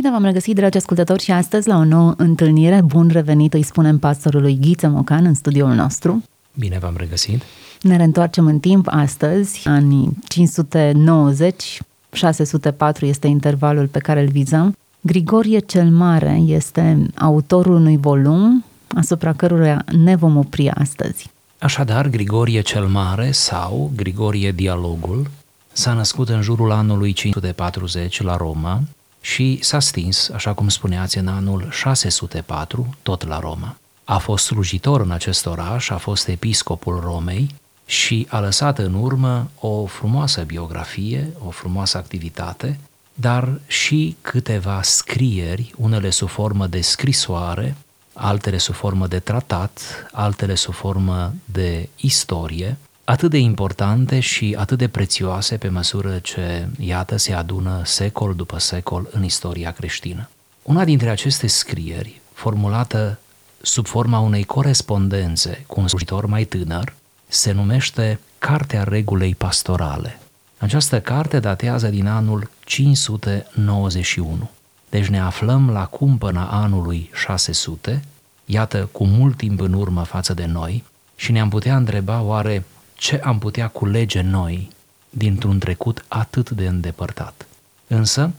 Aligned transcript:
Bine 0.00 0.12
v-am 0.12 0.24
regăsit, 0.24 0.54
dragi 0.54 0.76
ascultători, 0.76 1.22
și 1.22 1.30
astăzi 1.30 1.68
la 1.68 1.76
o 1.76 1.84
nouă 1.84 2.14
întâlnire. 2.16 2.80
Bun 2.84 3.08
revenit, 3.08 3.54
îi 3.54 3.62
spunem 3.62 3.98
pastorului 3.98 4.58
Ghiță 4.60 4.88
Mocan 4.88 5.24
în 5.24 5.34
studioul 5.34 5.74
nostru. 5.74 6.22
Bine 6.54 6.78
v-am 6.78 6.94
regăsit! 6.96 7.42
Ne 7.80 7.96
reîntoarcem 7.96 8.46
în 8.46 8.58
timp 8.58 8.86
astăzi, 8.90 9.68
anii 9.68 10.16
590, 10.28 11.80
604 12.12 13.06
este 13.06 13.26
intervalul 13.26 13.86
pe 13.86 13.98
care 13.98 14.20
îl 14.20 14.28
vizăm. 14.28 14.76
Grigorie 15.00 15.58
cel 15.58 15.90
Mare 15.90 16.42
este 16.46 17.06
autorul 17.18 17.74
unui 17.74 17.96
volum 17.96 18.64
asupra 18.96 19.32
căruia 19.32 19.84
ne 19.92 20.16
vom 20.16 20.36
opri 20.36 20.68
astăzi. 20.68 21.30
Așadar, 21.58 22.08
Grigorie 22.08 22.60
cel 22.60 22.86
Mare 22.86 23.30
sau 23.30 23.90
Grigorie 23.96 24.52
Dialogul 24.52 25.30
s-a 25.72 25.92
născut 25.92 26.28
în 26.28 26.42
jurul 26.42 26.70
anului 26.70 27.12
540 27.12 28.22
la 28.22 28.36
Roma 28.36 28.82
și 29.20 29.58
s-a 29.62 29.80
stins, 29.80 30.28
așa 30.28 30.52
cum 30.52 30.68
spuneați, 30.68 31.18
în 31.18 31.28
anul 31.28 31.68
604, 31.70 32.94
tot 33.02 33.26
la 33.26 33.38
Roma. 33.38 33.76
A 34.04 34.18
fost 34.18 34.44
slujitor 34.44 35.00
în 35.00 35.10
acest 35.10 35.46
oraș, 35.46 35.90
a 35.90 35.96
fost 35.96 36.28
episcopul 36.28 37.00
Romei 37.00 37.54
și 37.86 38.26
a 38.30 38.40
lăsat 38.40 38.78
în 38.78 38.94
urmă 38.94 39.50
o 39.58 39.86
frumoasă 39.86 40.42
biografie, 40.42 41.32
o 41.46 41.50
frumoasă 41.50 41.96
activitate, 41.96 42.78
dar 43.14 43.60
și 43.66 44.16
câteva 44.20 44.82
scrieri, 44.82 45.72
unele 45.76 46.10
sub 46.10 46.28
formă 46.28 46.66
de 46.66 46.80
scrisoare, 46.80 47.76
altele 48.12 48.58
sub 48.58 48.74
formă 48.74 49.06
de 49.06 49.18
tratat, 49.18 49.80
altele 50.12 50.54
sub 50.54 50.74
formă 50.74 51.34
de 51.44 51.88
istorie, 51.96 52.76
atât 53.04 53.30
de 53.30 53.38
importante 53.38 54.20
și 54.20 54.56
atât 54.58 54.78
de 54.78 54.88
prețioase 54.88 55.56
pe 55.56 55.68
măsură 55.68 56.18
ce, 56.18 56.68
iată, 56.78 57.16
se 57.16 57.32
adună 57.32 57.82
secol 57.84 58.34
după 58.34 58.58
secol 58.58 59.08
în 59.10 59.24
istoria 59.24 59.70
creștină. 59.70 60.28
Una 60.62 60.84
dintre 60.84 61.10
aceste 61.10 61.46
scrieri, 61.46 62.20
formulată 62.32 63.18
sub 63.60 63.86
forma 63.86 64.18
unei 64.18 64.44
corespondențe 64.44 65.64
cu 65.66 65.80
un 65.80 65.88
slujitor 65.88 66.26
mai 66.26 66.44
tânăr, 66.44 66.92
se 67.28 67.52
numește 67.52 68.20
Cartea 68.38 68.82
Regulei 68.82 69.34
Pastorale. 69.34 70.18
Această 70.58 71.00
carte 71.00 71.40
datează 71.40 71.88
din 71.88 72.06
anul 72.06 72.50
591. 72.64 74.50
Deci 74.88 75.06
ne 75.06 75.20
aflăm 75.20 75.70
la 75.70 75.86
cumpăna 75.86 76.46
anului 76.46 77.10
600, 77.14 78.02
iată 78.44 78.88
cu 78.92 79.04
mult 79.04 79.36
timp 79.36 79.60
în 79.60 79.72
urmă 79.72 80.02
față 80.02 80.34
de 80.34 80.44
noi, 80.44 80.84
și 81.16 81.32
ne-am 81.32 81.48
putea 81.48 81.76
întreba 81.76 82.20
oare 82.20 82.64
ce 83.00 83.20
am 83.24 83.38
putea 83.38 83.68
culege 83.68 84.20
noi 84.20 84.70
dintr-un 85.10 85.58
trecut 85.58 86.04
atât 86.08 86.50
de 86.50 86.66
îndepărtat. 86.66 87.46
Însă, 87.86 88.30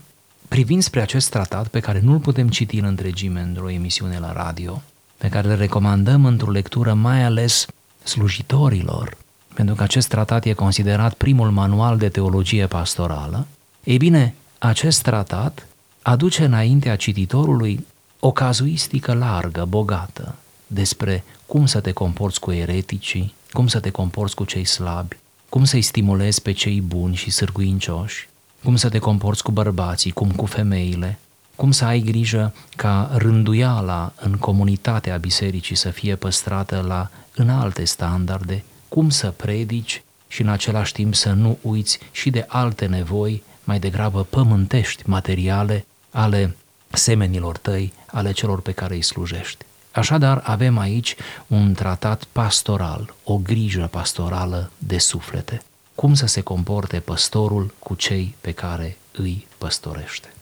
privind 0.47 0.83
spre 0.83 1.01
acest 1.01 1.29
tratat 1.29 1.67
pe 1.67 1.79
care 1.79 1.99
nu-l 1.99 2.19
putem 2.19 2.49
citi 2.49 2.77
în 2.77 2.85
întregime 2.85 3.41
într-o 3.41 3.69
emisiune 3.69 4.19
la 4.19 4.33
radio, 4.33 4.81
pe 5.17 5.29
care 5.29 5.47
le 5.47 5.55
recomandăm 5.55 6.25
într-o 6.25 6.51
lectură 6.51 6.93
mai 6.93 7.23
ales 7.23 7.65
slujitorilor, 8.03 9.17
pentru 9.53 9.75
că 9.75 9.83
acest 9.83 10.07
tratat 10.07 10.45
e 10.45 10.53
considerat 10.53 11.13
primul 11.13 11.51
manual 11.51 11.97
de 11.97 12.09
teologie 12.09 12.67
pastorală, 12.67 13.47
ei 13.83 13.97
bine, 13.97 14.35
acest 14.57 15.01
tratat 15.01 15.67
aduce 16.01 16.45
înaintea 16.45 16.95
cititorului 16.95 17.87
o 18.19 18.31
cazuistică 18.31 19.13
largă, 19.13 19.65
bogată, 19.65 20.35
despre 20.67 21.23
cum 21.45 21.65
să 21.65 21.79
te 21.79 21.91
comporți 21.91 22.39
cu 22.39 22.51
ereticii, 22.51 23.33
cum 23.51 23.67
să 23.67 23.79
te 23.79 23.89
comporți 23.89 24.35
cu 24.35 24.43
cei 24.43 24.65
slabi, 24.65 25.17
cum 25.49 25.63
să-i 25.63 25.81
stimulezi 25.81 26.41
pe 26.41 26.51
cei 26.51 26.81
buni 26.81 27.15
și 27.15 27.31
sârguincioși, 27.31 28.29
cum 28.63 28.75
să 28.75 28.89
te 28.89 28.99
comporți 28.99 29.43
cu 29.43 29.51
bărbații, 29.51 30.11
cum 30.11 30.31
cu 30.31 30.45
femeile, 30.45 31.19
cum 31.55 31.71
să 31.71 31.85
ai 31.85 31.99
grijă 31.99 32.53
ca 32.75 33.11
rânduiala 33.13 34.13
în 34.19 34.37
comunitatea 34.37 35.17
bisericii 35.17 35.75
să 35.75 35.89
fie 35.89 36.15
păstrată 36.15 36.83
la 36.87 37.09
înalte 37.35 37.83
standarde, 37.83 38.63
cum 38.87 39.09
să 39.09 39.33
predici 39.35 40.03
și 40.27 40.41
în 40.41 40.47
același 40.47 40.93
timp 40.93 41.15
să 41.15 41.31
nu 41.31 41.57
uiți 41.61 41.99
și 42.11 42.29
de 42.29 42.45
alte 42.47 42.85
nevoi 42.85 43.43
mai 43.63 43.79
degrabă 43.79 44.23
pământești, 44.23 45.03
materiale, 45.05 45.85
ale 46.09 46.55
semenilor 46.89 47.57
tăi, 47.57 47.93
ale 48.05 48.31
celor 48.31 48.61
pe 48.61 48.71
care 48.71 48.93
îi 48.93 49.01
slujești. 49.01 49.65
Așadar, 49.91 50.41
avem 50.43 50.77
aici 50.77 51.15
un 51.47 51.73
tratat 51.73 52.23
pastoral, 52.23 53.13
o 53.23 53.37
grijă 53.37 53.87
pastorală 53.91 54.71
de 54.77 54.97
suflete. 54.97 55.61
Cum 55.95 56.13
să 56.13 56.25
se 56.25 56.41
comporte 56.41 56.99
păstorul 56.99 57.73
cu 57.79 57.95
cei 57.95 58.35
pe 58.41 58.51
care 58.51 58.97
îi 59.11 59.47
păstorește. 59.57 60.33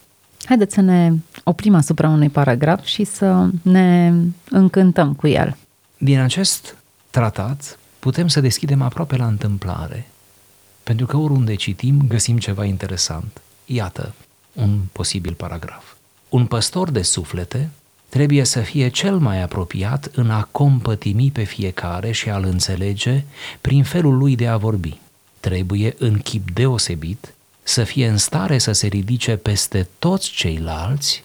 Haideți 0.46 0.74
să 0.74 0.82
ne 0.82 1.14
oprim 1.44 1.76
asupra 1.76 2.10
unui 2.10 2.30
paragraf 2.30 2.86
și 2.86 3.04
să 3.04 3.50
ne 3.62 4.14
încântăm 4.50 5.14
cu 5.14 5.28
el. 5.28 5.58
Din 5.98 6.20
acest 6.20 6.76
tratat 7.10 7.80
putem 8.00 8.28
să 8.28 8.42
deschidem 8.42 8.82
aproape 8.82 9.16
la 9.16 9.28
întâmplare, 9.28 10.08
pentru 10.84 11.06
că 11.06 11.18
oriunde 11.18 11.56
citim 11.56 12.08
găsim 12.08 12.38
ceva 12.38 12.66
interesant. 12.66 13.42
Iată 13.66 14.14
un 14.54 14.80
posibil 14.92 15.34
paragraf. 15.34 15.84
Un 16.30 16.46
păstor 16.46 16.90
de 16.90 17.02
suflete 17.02 17.70
trebuie 18.10 18.44
să 18.44 18.60
fie 18.60 18.88
cel 18.88 19.18
mai 19.18 19.42
apropiat 19.42 20.10
în 20.14 20.30
a 20.30 20.48
compătimi 20.52 21.32
pe 21.32 21.44
fiecare 21.44 22.12
și 22.12 22.30
a-l 22.30 22.44
înțelege 22.44 23.24
prin 23.62 23.84
felul 23.84 24.18
lui 24.18 24.36
de 24.36 24.48
a 24.48 24.58
vorbi. 24.58 25.00
Trebuie 25.40 25.96
în 25.98 26.18
chip 26.18 26.52
deosebit 26.52 27.34
să 27.64 27.84
fie 27.84 28.08
în 28.08 28.18
stare 28.18 28.58
să 28.58 28.72
se 28.72 28.88
ridice 28.88 29.36
peste 29.36 29.88
toți 30.00 30.32
ceilalți 30.32 31.24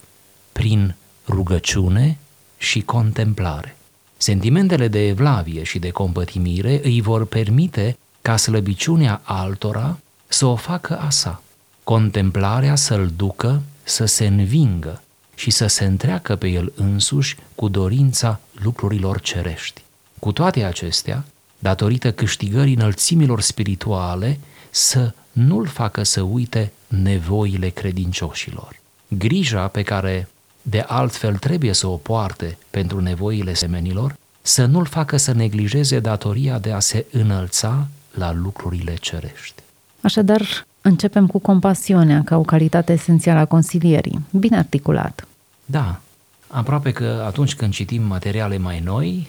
prin 0.53 0.95
rugăciune 1.29 2.19
și 2.59 2.81
contemplare. 2.81 3.77
Sentimentele 4.17 4.89
de 4.89 5.07
evlavie 5.07 5.63
și 5.63 5.79
de 5.79 5.91
compătimire 5.91 6.81
îi 6.83 7.01
vor 7.01 7.25
permite 7.25 7.99
ca 8.23 8.37
slăbiciunea 8.37 9.21
altora 9.25 9.99
să 10.27 10.47
o 10.47 10.57
facă 10.57 10.99
a 10.99 11.11
sa, 11.11 11.43
contemplarea 11.85 12.75
să-l 12.75 13.11
ducă 13.17 13.63
să 13.83 14.05
se 14.05 14.27
învingă 14.27 15.03
și 15.35 15.51
să 15.51 15.67
se 15.67 15.85
întreacă 15.85 16.37
pe 16.37 16.49
el 16.49 16.73
însuși 16.77 17.37
cu 17.55 17.69
dorința 17.69 18.41
lucrurilor 18.53 19.21
cerești. 19.21 19.83
Cu 20.19 20.33
toate 20.33 20.65
acestea, 20.65 21.25
datorită 21.59 22.13
câștigării 22.13 22.75
înălțimilor 22.75 23.41
spirituale, 23.41 24.39
să 24.71 25.13
nu-l 25.33 25.67
facă 25.67 26.03
să 26.03 26.21
uite 26.21 26.73
nevoile 26.87 27.69
credincioșilor. 27.69 28.81
Grija 29.09 29.69
pe 29.69 29.83
care 29.83 30.29
de 30.63 30.81
altfel 30.81 31.37
trebuie 31.37 31.73
să 31.73 31.87
o 31.87 31.97
poarte 31.97 32.59
pentru 32.71 33.01
nevoile 33.01 33.55
semenilor, 33.55 34.17
să 34.43 34.65
nu-l 34.65 34.85
facă 34.85 35.17
să 35.17 35.33
neglijeze 35.33 35.99
datoria 35.99 36.59
de 36.59 36.73
a 36.73 36.81
se 36.81 37.07
înălța 37.11 37.87
la 38.11 38.33
lucrurile 38.33 38.95
cerești. 38.95 39.63
Așadar, 40.01 40.67
începem 40.87 41.27
cu 41.27 41.39
compasiunea 41.39 42.23
ca 42.25 42.37
o 42.37 42.43
calitate 42.43 42.93
esențială 42.93 43.39
a 43.39 43.45
consilierii. 43.45 44.21
Bine 44.31 44.57
articulat. 44.57 45.27
Da, 45.65 46.01
aproape 46.49 46.93
că 46.93 47.23
atunci 47.27 47.55
când 47.55 47.73
citim 47.73 48.03
materiale 48.03 48.59
mai 48.59 48.81
noi, 48.85 49.27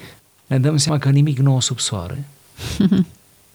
ne 0.48 0.60
dăm 0.60 0.78
seama 0.78 1.00
că 1.00 1.10
nimic 1.10 1.38
nou 1.38 1.60
sub 1.60 1.80
soare. 1.80 2.24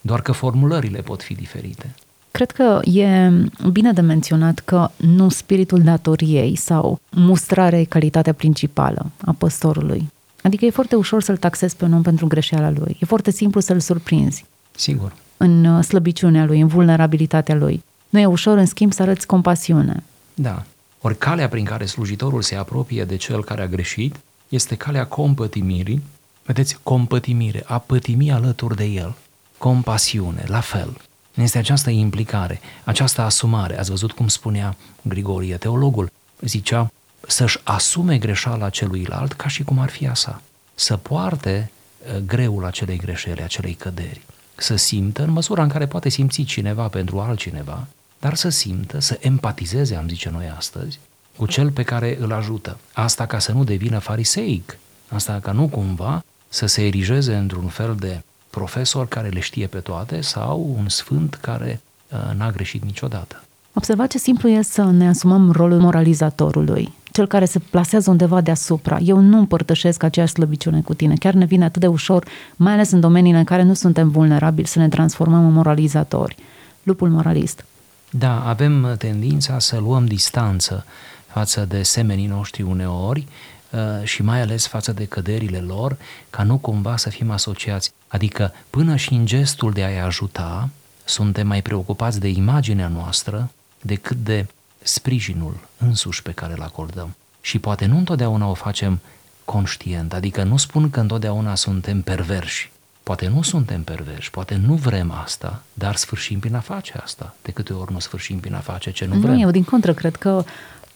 Doar 0.00 0.22
că 0.22 0.32
formulările 0.32 1.00
pot 1.00 1.22
fi 1.22 1.34
diferite. 1.34 1.94
Cred 2.30 2.50
că 2.50 2.80
e 2.84 3.30
bine 3.72 3.92
de 3.92 4.00
menționat 4.00 4.58
că 4.58 4.90
nu 4.96 5.28
spiritul 5.28 5.82
datoriei 5.82 6.56
sau 6.56 7.00
mustrarea 7.10 7.80
e 7.80 7.84
calitatea 7.84 8.32
principală 8.32 9.10
a 9.24 9.34
păstorului. 9.38 10.10
Adică 10.42 10.64
e 10.64 10.70
foarte 10.70 10.94
ușor 10.96 11.22
să-l 11.22 11.36
taxezi 11.36 11.76
pe 11.76 11.84
un 11.84 11.92
om 11.92 12.02
pentru 12.02 12.26
greșeala 12.26 12.70
lui. 12.70 12.96
E 13.00 13.06
foarte 13.06 13.30
simplu 13.30 13.60
să-l 13.60 13.80
surprinzi. 13.80 14.44
Sigur. 14.70 15.12
În 15.36 15.64
uh, 15.64 15.84
slăbiciunea 15.84 16.44
lui, 16.44 16.60
în 16.60 16.66
vulnerabilitatea 16.66 17.54
lui. 17.54 17.82
Nu 18.10 18.18
e 18.18 18.26
ușor, 18.26 18.58
în 18.58 18.66
schimb, 18.66 18.92
să 18.92 19.02
arăți 19.02 19.26
compasiune. 19.26 20.02
Da. 20.34 20.62
Ori 21.00 21.18
calea 21.18 21.48
prin 21.48 21.64
care 21.64 21.84
slujitorul 21.84 22.42
se 22.42 22.54
apropie 22.54 23.04
de 23.04 23.16
cel 23.16 23.44
care 23.44 23.62
a 23.62 23.66
greșit 23.66 24.16
este 24.48 24.74
calea 24.74 25.06
compătimirii. 25.06 26.02
Vedeți, 26.42 26.78
compătimire, 26.82 27.62
a 27.66 27.78
pătimi 27.78 28.32
alături 28.32 28.76
de 28.76 28.84
el. 28.84 29.14
Compasiune, 29.58 30.44
la 30.46 30.60
fel. 30.60 30.96
Este 31.34 31.58
această 31.58 31.90
implicare, 31.90 32.60
această 32.84 33.20
asumare. 33.20 33.78
Ați 33.78 33.90
văzut 33.90 34.12
cum 34.12 34.28
spunea 34.28 34.76
Grigorie, 35.02 35.56
teologul? 35.56 36.10
Zicea, 36.40 36.92
să-și 37.26 37.58
asume 37.62 38.18
greșeala 38.18 38.68
celuilalt 38.68 39.32
ca 39.32 39.48
și 39.48 39.62
cum 39.62 39.78
ar 39.78 39.88
fi 39.88 40.06
a 40.06 40.14
sa. 40.14 40.42
Să 40.74 40.96
poarte 40.96 41.70
uh, 42.14 42.18
greul 42.26 42.64
acelei 42.64 42.96
greșeli, 42.96 43.42
acelei 43.42 43.74
căderi. 43.74 44.20
Să 44.54 44.76
simtă, 44.76 45.22
în 45.22 45.30
măsura 45.30 45.62
în 45.62 45.68
care 45.68 45.86
poate 45.86 46.08
simți 46.08 46.42
cineva 46.42 46.88
pentru 46.88 47.20
altcineva, 47.20 47.86
dar 48.20 48.34
să 48.34 48.48
simtă, 48.48 49.00
să 49.00 49.18
empatizeze, 49.20 49.94
am 49.94 50.08
zice 50.08 50.30
noi 50.30 50.52
astăzi, 50.56 50.98
cu 51.36 51.46
cel 51.46 51.70
pe 51.70 51.82
care 51.82 52.16
îl 52.20 52.32
ajută. 52.32 52.78
Asta 52.92 53.26
ca 53.26 53.38
să 53.38 53.52
nu 53.52 53.64
devină 53.64 53.98
fariseic, 53.98 54.78
asta 55.08 55.38
ca 55.42 55.52
nu 55.52 55.68
cumva 55.68 56.24
să 56.48 56.66
se 56.66 56.86
erigeze 56.86 57.34
într-un 57.34 57.66
fel 57.66 57.96
de 57.98 58.22
profesor 58.50 59.08
care 59.08 59.28
le 59.28 59.40
știe 59.40 59.66
pe 59.66 59.78
toate 59.78 60.20
sau 60.20 60.74
un 60.78 60.88
sfânt 60.88 61.34
care 61.34 61.80
uh, 62.08 62.36
n-a 62.36 62.50
greșit 62.50 62.84
niciodată. 62.84 63.42
Observați 63.72 64.10
ce 64.10 64.18
simplu 64.18 64.48
e 64.48 64.62
să 64.62 64.82
ne 64.82 65.08
asumăm 65.08 65.50
rolul 65.50 65.80
moralizatorului, 65.80 66.92
cel 67.12 67.26
care 67.26 67.44
se 67.44 67.58
plasează 67.58 68.10
undeva 68.10 68.40
deasupra. 68.40 68.98
Eu 68.98 69.18
nu 69.18 69.38
împărtășesc 69.38 70.02
aceeași 70.02 70.32
slăbiciune 70.32 70.80
cu 70.80 70.94
tine. 70.94 71.14
Chiar 71.14 71.34
ne 71.34 71.44
vine 71.44 71.64
atât 71.64 71.80
de 71.80 71.86
ușor, 71.86 72.26
mai 72.56 72.72
ales 72.72 72.90
în 72.90 73.00
domeniile 73.00 73.38
în 73.38 73.44
care 73.44 73.62
nu 73.62 73.74
suntem 73.74 74.10
vulnerabili, 74.10 74.66
să 74.66 74.78
ne 74.78 74.88
transformăm 74.88 75.46
în 75.46 75.52
moralizatori. 75.52 76.36
Lupul 76.82 77.08
moralist. 77.08 77.64
Da, 78.10 78.48
avem 78.48 78.94
tendința 78.98 79.58
să 79.58 79.78
luăm 79.78 80.06
distanță 80.06 80.84
față 81.26 81.64
de 81.64 81.82
semenii 81.82 82.26
noștri 82.26 82.62
uneori 82.62 83.26
uh, 83.70 84.04
și 84.04 84.22
mai 84.22 84.40
ales 84.40 84.66
față 84.66 84.92
de 84.92 85.04
căderile 85.04 85.58
lor, 85.58 85.96
ca 86.30 86.42
nu 86.42 86.58
cumva 86.58 86.96
să 86.96 87.10
fim 87.10 87.30
asociați. 87.30 87.92
Adică 88.08 88.52
până 88.70 88.96
și 88.96 89.12
în 89.12 89.26
gestul 89.26 89.72
de 89.72 89.84
a-i 89.84 90.00
ajuta, 90.00 90.68
suntem 91.04 91.46
mai 91.46 91.62
preocupați 91.62 92.20
de 92.20 92.28
imaginea 92.28 92.88
noastră 92.88 93.50
decât 93.80 94.16
de 94.16 94.46
sprijinul 94.82 95.68
însuși 95.78 96.22
pe 96.22 96.32
care 96.32 96.52
îl 96.52 96.62
acordăm. 96.62 97.14
Și 97.40 97.58
poate 97.58 97.86
nu 97.86 97.96
întotdeauna 97.96 98.46
o 98.46 98.54
facem 98.54 99.00
conștient, 99.44 100.12
adică 100.12 100.42
nu 100.42 100.56
spun 100.56 100.90
că 100.90 101.00
întotdeauna 101.00 101.54
suntem 101.54 102.02
perverși. 102.02 102.70
Poate 103.10 103.28
nu 103.28 103.42
suntem 103.42 103.82
perverși, 103.82 104.30
poate 104.30 104.60
nu 104.66 104.74
vrem 104.74 105.10
asta, 105.10 105.62
dar 105.72 105.96
sfârșim 105.96 106.38
prin 106.38 106.54
a 106.54 106.60
face 106.60 106.92
asta. 107.02 107.34
De 107.42 107.50
câte 107.50 107.72
ori 107.72 107.92
nu 107.92 107.98
sfârșim 107.98 108.38
prin 108.38 108.54
a 108.54 108.58
face 108.58 108.90
ce 108.90 109.04
nu, 109.04 109.14
nu 109.14 109.20
vrem. 109.20 109.38
Eu, 109.38 109.50
din 109.50 109.64
contră, 109.64 109.94
cred 109.94 110.16
că 110.16 110.44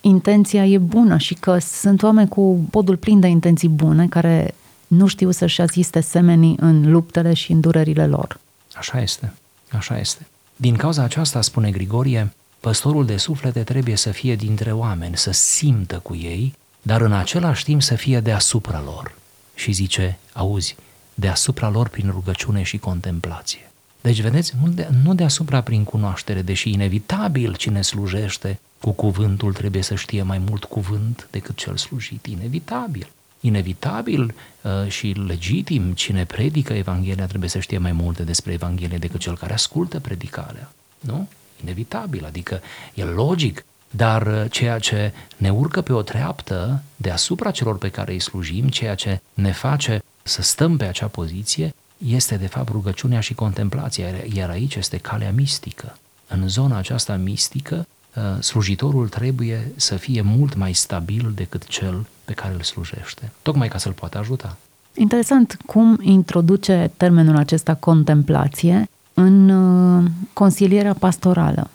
intenția 0.01 0.67
e 0.67 0.79
bună 0.79 1.19
și 1.19 1.35
că 1.35 1.59
sunt 1.59 2.03
oameni 2.03 2.29
cu 2.29 2.67
podul 2.71 2.97
plin 2.97 3.21
de 3.21 3.27
intenții 3.27 3.69
bune 3.69 4.09
care 4.09 4.55
nu 4.87 5.07
știu 5.07 5.31
să-și 5.31 5.61
asiste 5.61 6.01
semenii 6.01 6.57
în 6.61 6.91
luptele 6.91 7.35
și 7.35 7.53
în 7.53 7.61
durerile 7.61 8.07
lor. 8.07 8.41
Așa 8.75 9.01
este, 9.01 9.33
așa 9.71 9.99
este. 9.99 10.27
Din 10.57 10.77
cauza 10.77 11.03
aceasta, 11.03 11.41
spune 11.41 11.71
Grigorie, 11.71 12.33
păstorul 12.61 13.07
de 13.07 13.17
suflete 13.17 13.63
trebuie 13.63 13.97
să 13.97 14.11
fie 14.11 14.37
dintre 14.37 14.73
oameni, 14.73 15.17
să 15.17 15.33
simtă 15.33 15.99
cu 16.03 16.15
ei, 16.15 16.55
dar 16.83 17.01
în 17.01 17.13
același 17.13 17.65
timp 17.65 17.83
să 17.83 17.95
fie 17.95 18.21
deasupra 18.21 18.83
lor. 18.85 19.15
Și 19.55 19.73
zice, 19.73 20.19
auzi, 20.33 20.77
deasupra 21.15 21.69
lor 21.69 21.89
prin 21.89 22.11
rugăciune 22.11 22.63
și 22.63 22.79
contemplație. 22.79 23.71
Deci, 24.01 24.21
vedeți, 24.21 24.55
nu, 24.63 24.71
de, 24.71 24.89
nu 25.03 25.15
deasupra 25.15 25.61
prin 25.61 25.85
cunoaștere, 25.85 26.43
deși 26.43 26.71
inevitabil 26.71 27.55
cine 27.55 27.83
slujește 27.83 28.59
cu 28.81 28.91
cuvântul 28.91 29.53
trebuie 29.53 29.83
să 29.83 29.95
știe 29.95 30.23
mai 30.23 30.39
mult 30.39 30.65
cuvânt 30.65 31.29
decât 31.31 31.57
cel 31.57 31.77
slujit, 31.77 32.27
inevitabil. 32.27 33.09
Inevitabil 33.41 34.35
uh, 34.63 34.91
și 34.91 35.07
legitim, 35.27 35.93
cine 35.93 36.25
predică 36.25 36.73
Evanghelia 36.73 37.27
trebuie 37.27 37.51
să 37.51 37.59
știe 37.59 37.79
mai 37.79 37.93
multe 37.93 38.23
despre 38.23 38.53
Evanghelie 38.53 38.99
decât 38.99 39.21
cel 39.21 39.37
care 39.37 39.53
ascultă 39.53 40.01
predicarea. 40.01 40.73
Nu? 41.01 41.29
Inevitabil, 41.63 42.25
adică 42.25 42.61
e 42.95 43.05
logic, 43.05 43.65
dar 43.91 44.27
uh, 44.27 44.45
ceea 44.51 44.79
ce 44.79 45.13
ne 45.37 45.51
urcă 45.51 45.81
pe 45.81 45.93
o 45.93 46.03
treaptă 46.03 46.83
deasupra 46.97 47.51
celor 47.51 47.79
pe 47.79 47.89
care 47.89 48.13
îi 48.13 48.21
slujim, 48.21 48.69
ceea 48.69 48.95
ce 48.95 49.21
ne 49.35 49.53
face 49.53 50.04
să 50.27 50.43
stăm 50.43 50.77
pe 50.77 50.85
acea 50.85 51.07
poziție, 51.07 51.75
este 52.07 52.37
de 52.37 52.47
fapt 52.47 52.69
rugăciunea 52.69 53.21
și 53.21 53.35
contemplația, 53.35 54.07
iar 54.35 54.51
aici 54.51 54.75
este 54.75 54.97
calea 54.97 55.33
mistică. 55.33 55.99
În 56.29 56.49
zona 56.49 56.77
aceasta 56.77 57.17
mistică, 57.17 57.87
uh, 58.15 58.43
slujitorul 58.43 59.09
trebuie 59.09 59.73
să 59.77 59.97
fie 59.97 60.21
mult 60.21 60.55
mai 60.55 60.73
stabil 60.73 61.33
decât 61.35 61.67
cel 61.67 62.07
pe 62.25 62.33
care 62.33 62.55
îl 62.55 62.63
slujește, 62.63 63.33
tocmai 63.43 63.69
ca 63.69 63.79
să-l 63.79 63.93
poată 63.93 64.19
ajuta. 64.19 64.57
Interesant 64.95 65.57
cum 65.67 65.99
introduce 66.03 66.91
termenul 66.97 67.37
acesta 67.37 67.75
contemplație 67.75 68.89
în 69.15 69.49
uh, 69.49 70.11
consilierea 70.33 70.95
pastorală. 70.95 71.71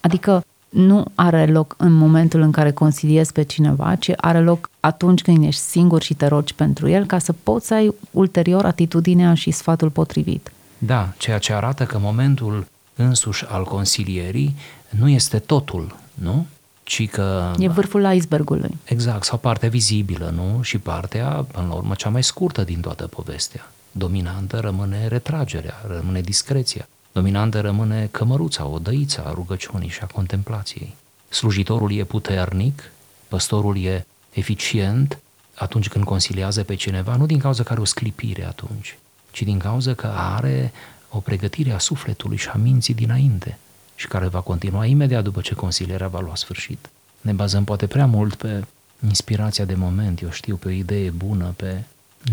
Adică 0.00 0.44
nu 0.74 1.04
are 1.14 1.46
loc 1.46 1.74
în 1.78 1.92
momentul 1.92 2.40
în 2.40 2.50
care 2.50 2.72
consiliezi 2.72 3.32
pe 3.32 3.42
cineva, 3.42 3.94
ci 3.94 4.10
are 4.16 4.40
loc 4.40 4.70
atunci 4.80 5.22
când 5.22 5.44
ești 5.44 5.60
singur 5.60 6.02
și 6.02 6.14
te 6.14 6.26
rogi 6.26 6.54
pentru 6.54 6.88
el, 6.88 7.06
ca 7.06 7.18
să 7.18 7.32
poți 7.32 7.66
să 7.66 7.74
ai 7.74 7.94
ulterior 8.10 8.64
atitudinea 8.64 9.34
și 9.34 9.50
sfatul 9.50 9.90
potrivit. 9.90 10.52
Da, 10.78 11.12
ceea 11.16 11.38
ce 11.38 11.52
arată 11.52 11.84
că 11.84 11.98
momentul 11.98 12.66
însuși 12.94 13.44
al 13.48 13.64
consilierii 13.64 14.56
nu 14.88 15.08
este 15.08 15.38
totul, 15.38 15.96
nu? 16.14 16.46
Ci 16.82 17.08
că... 17.08 17.52
E 17.58 17.68
vârful 17.68 18.12
icebergului. 18.12 18.78
Exact, 18.84 19.24
sau 19.24 19.38
partea 19.38 19.68
vizibilă, 19.68 20.32
nu? 20.34 20.62
Și 20.62 20.78
partea, 20.78 21.46
până 21.52 21.66
la 21.68 21.74
urmă, 21.74 21.94
cea 21.94 22.08
mai 22.08 22.22
scurtă 22.22 22.64
din 22.64 22.80
toată 22.80 23.06
povestea. 23.06 23.70
Dominantă 23.92 24.58
rămâne 24.58 25.06
retragerea, 25.06 25.74
rămâne 25.96 26.20
discreția. 26.20 26.88
Dominantă 27.14 27.60
rămâne 27.60 28.08
cămăruța, 28.10 28.66
odăița 28.66 29.22
a 29.22 29.32
rugăciunii 29.32 29.88
și 29.88 30.00
a 30.02 30.06
contemplației. 30.06 30.94
Slujitorul 31.28 31.92
e 31.92 32.04
puternic, 32.04 32.90
păstorul 33.28 33.82
e 33.82 34.06
eficient 34.30 35.18
atunci 35.54 35.88
când 35.88 36.04
consiliază 36.04 36.64
pe 36.64 36.74
cineva, 36.74 37.16
nu 37.16 37.26
din 37.26 37.38
cauza 37.38 37.62
că 37.62 37.72
are 37.72 37.80
o 37.80 37.84
sclipire 37.84 38.44
atunci, 38.46 38.98
ci 39.30 39.42
din 39.42 39.58
cauza 39.58 39.94
că 39.94 40.06
are 40.06 40.72
o 41.08 41.18
pregătire 41.18 41.72
a 41.72 41.78
sufletului 41.78 42.36
și 42.36 42.48
a 42.48 42.56
minții 42.56 42.94
dinainte 42.94 43.58
și 43.94 44.08
care 44.08 44.26
va 44.26 44.40
continua 44.40 44.86
imediat 44.86 45.22
după 45.22 45.40
ce 45.40 45.54
consilierea 45.54 46.08
va 46.08 46.20
lua 46.20 46.36
sfârșit. 46.36 46.90
Ne 47.20 47.32
bazăm 47.32 47.64
poate 47.64 47.86
prea 47.86 48.06
mult 48.06 48.34
pe 48.34 48.64
inspirația 49.06 49.64
de 49.64 49.74
moment, 49.74 50.20
eu 50.20 50.30
știu, 50.30 50.56
pe 50.56 50.68
o 50.68 50.70
idee 50.70 51.10
bună, 51.10 51.52
pe... 51.56 51.82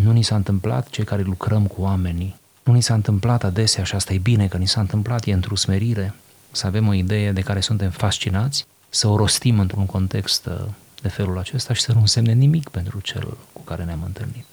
Nu 0.04 0.12
ni 0.12 0.24
s-a 0.24 0.36
întâmplat 0.36 0.90
cei 0.90 1.04
care 1.04 1.22
lucrăm 1.22 1.68
cu 1.68 1.82
oamenii 1.82 2.40
nu 2.64 2.74
ni 2.74 2.82
s-a 2.82 2.94
întâmplat 2.94 3.44
adesea, 3.44 3.84
și 3.84 3.96
asta 3.96 4.14
e 4.14 4.18
bine 4.18 4.48
că 4.48 4.58
ni 4.58 4.68
s-a 4.68 4.82
întâmplat, 4.82 5.26
e 5.26 5.34
într-o 5.34 5.56
smerire, 5.56 6.14
să 6.52 6.68
avem 6.68 6.88
o 6.88 6.94
idee 6.94 7.32
de 7.32 7.42
care 7.42 7.60
suntem 7.60 7.90
fascinați, 7.90 8.66
să 8.90 9.08
o 9.08 9.16
rostim 9.16 9.60
într-un 9.60 9.86
context 9.86 10.46
uh, 10.46 10.54
de 11.02 11.08
felul 11.08 11.38
acesta 11.38 11.74
și 11.74 11.82
să 11.82 11.92
nu 11.94 12.00
însemne 12.00 12.34
nimic 12.34 12.70
pentru 12.70 13.00
cel 13.00 13.38
cu 13.54 13.62
care 13.62 13.84
ne-am 13.84 14.04
întâlnit. 14.06 14.46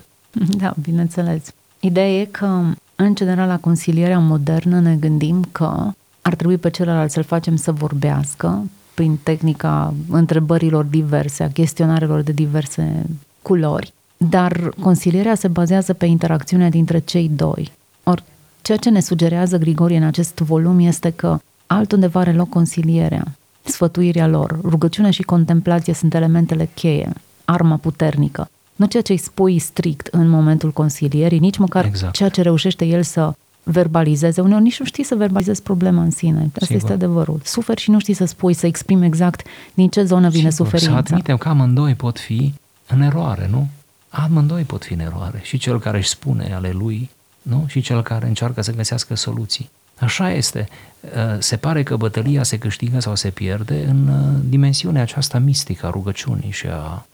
Da, 0.57 0.75
bineînțeles. 0.83 1.53
Ideea 1.81 2.21
e 2.21 2.25
că, 2.25 2.65
în 2.95 3.15
general, 3.15 3.49
la 3.49 3.59
consilierea 3.59 4.19
modernă 4.19 4.81
ne 4.81 4.97
gândim 4.97 5.49
că 5.53 5.91
ar 6.23 6.35
trebui 6.35 6.57
pe 6.57 6.71
celălalt 6.71 7.11
să-l 7.11 7.23
facem 7.23 7.57
să 7.57 7.73
vorbească 7.73 8.65
prin 8.95 9.19
tehnica 9.23 9.95
întrebărilor 10.11 10.85
diverse, 10.85 11.43
a 11.43 11.51
chestionarelor 11.51 12.21
de 12.21 12.33
diverse 12.33 13.07
culori, 13.43 13.93
dar 14.17 14.69
consilierea 14.81 15.35
se 15.35 15.49
bazează 15.49 15.93
pe 15.93 16.07
interacțiunea 16.07 16.69
dintre 16.69 16.99
cei 16.99 17.29
doi. 17.29 17.73
Ori 18.71 18.79
ceea 18.81 18.93
ce 18.93 18.99
ne 18.99 19.07
sugerează 19.07 19.57
Grigorie 19.57 19.97
în 19.97 20.03
acest 20.03 20.39
volum 20.39 20.79
este 20.79 21.11
că 21.11 21.39
altundeva 21.67 22.21
are 22.21 22.33
loc 22.33 22.49
consilierea, 22.49 23.25
sfătuirea 23.63 24.27
lor, 24.27 24.59
rugăciunea 24.63 25.11
și 25.11 25.23
contemplație 25.23 25.95
sunt 25.95 26.15
elementele 26.15 26.69
cheie, 26.75 27.13
arma 27.45 27.77
puternică. 27.77 28.51
Nu 28.77 28.87
ceea 28.87 29.03
ce 29.03 29.13
îi 29.13 29.19
spui 29.19 29.59
strict 29.59 30.07
în 30.07 30.29
momentul 30.29 30.71
consilierii, 30.71 31.39
nici 31.39 31.57
măcar 31.57 31.85
exact. 31.85 32.15
ceea 32.15 32.29
ce 32.29 32.43
reușește 32.43 32.85
el 32.85 33.03
să 33.03 33.35
verbalizeze. 33.63 34.41
Uneori 34.41 34.63
nici 34.63 34.79
nu 34.79 34.85
știi 34.85 35.05
să 35.05 35.15
verbalizezi 35.15 35.63
problema 35.63 36.03
în 36.03 36.11
sine. 36.11 36.39
Asta 36.39 36.59
Sigur. 36.61 36.77
este 36.77 36.93
adevărul. 36.93 37.41
Suferi 37.45 37.81
și 37.81 37.91
nu 37.91 37.99
știi 37.99 38.15
să 38.15 38.25
spui, 38.25 38.55
să 38.55 38.67
exprimi 38.67 39.07
exact 39.07 39.47
din 39.75 39.89
ce 39.89 40.05
zonă 40.05 40.29
vine 40.29 40.51
Sigur, 40.51 40.67
suferința. 40.67 40.93
Să 40.93 40.99
admitem 40.99 41.37
că 41.37 41.49
amândoi 41.49 41.95
pot 41.95 42.19
fi 42.19 42.55
în 42.87 43.01
eroare, 43.01 43.49
nu? 43.51 43.69
Amândoi 44.09 44.63
pot 44.63 44.85
fi 44.85 44.93
în 44.93 45.01
eroare. 45.01 45.41
Și 45.43 45.59
cel 45.59 45.81
care 45.81 45.97
își 45.97 46.09
spune 46.09 46.53
ale 46.55 46.71
lui 46.71 47.11
nu? 47.49 47.65
și 47.67 47.81
cel 47.81 48.03
care 48.03 48.27
încearcă 48.27 48.63
să 48.63 48.73
găsească 48.73 49.15
soluții. 49.15 49.71
Așa 49.99 50.31
este. 50.31 50.69
Uh, 51.01 51.11
se 51.39 51.57
pare 51.57 51.83
că 51.83 51.97
bătălia 51.97 52.43
se 52.43 52.59
câștigă 52.59 53.01
sau 53.01 53.15
se 53.15 53.31
pierde 53.31 53.85
în 53.89 54.09
uh, 54.09 54.41
dimensiunea 54.45 55.03
aceasta 55.03 55.39
mistică 55.39 55.87
a 55.87 55.91
rugăciunii 55.91 56.51
și 56.51 56.67
a 56.67 57.07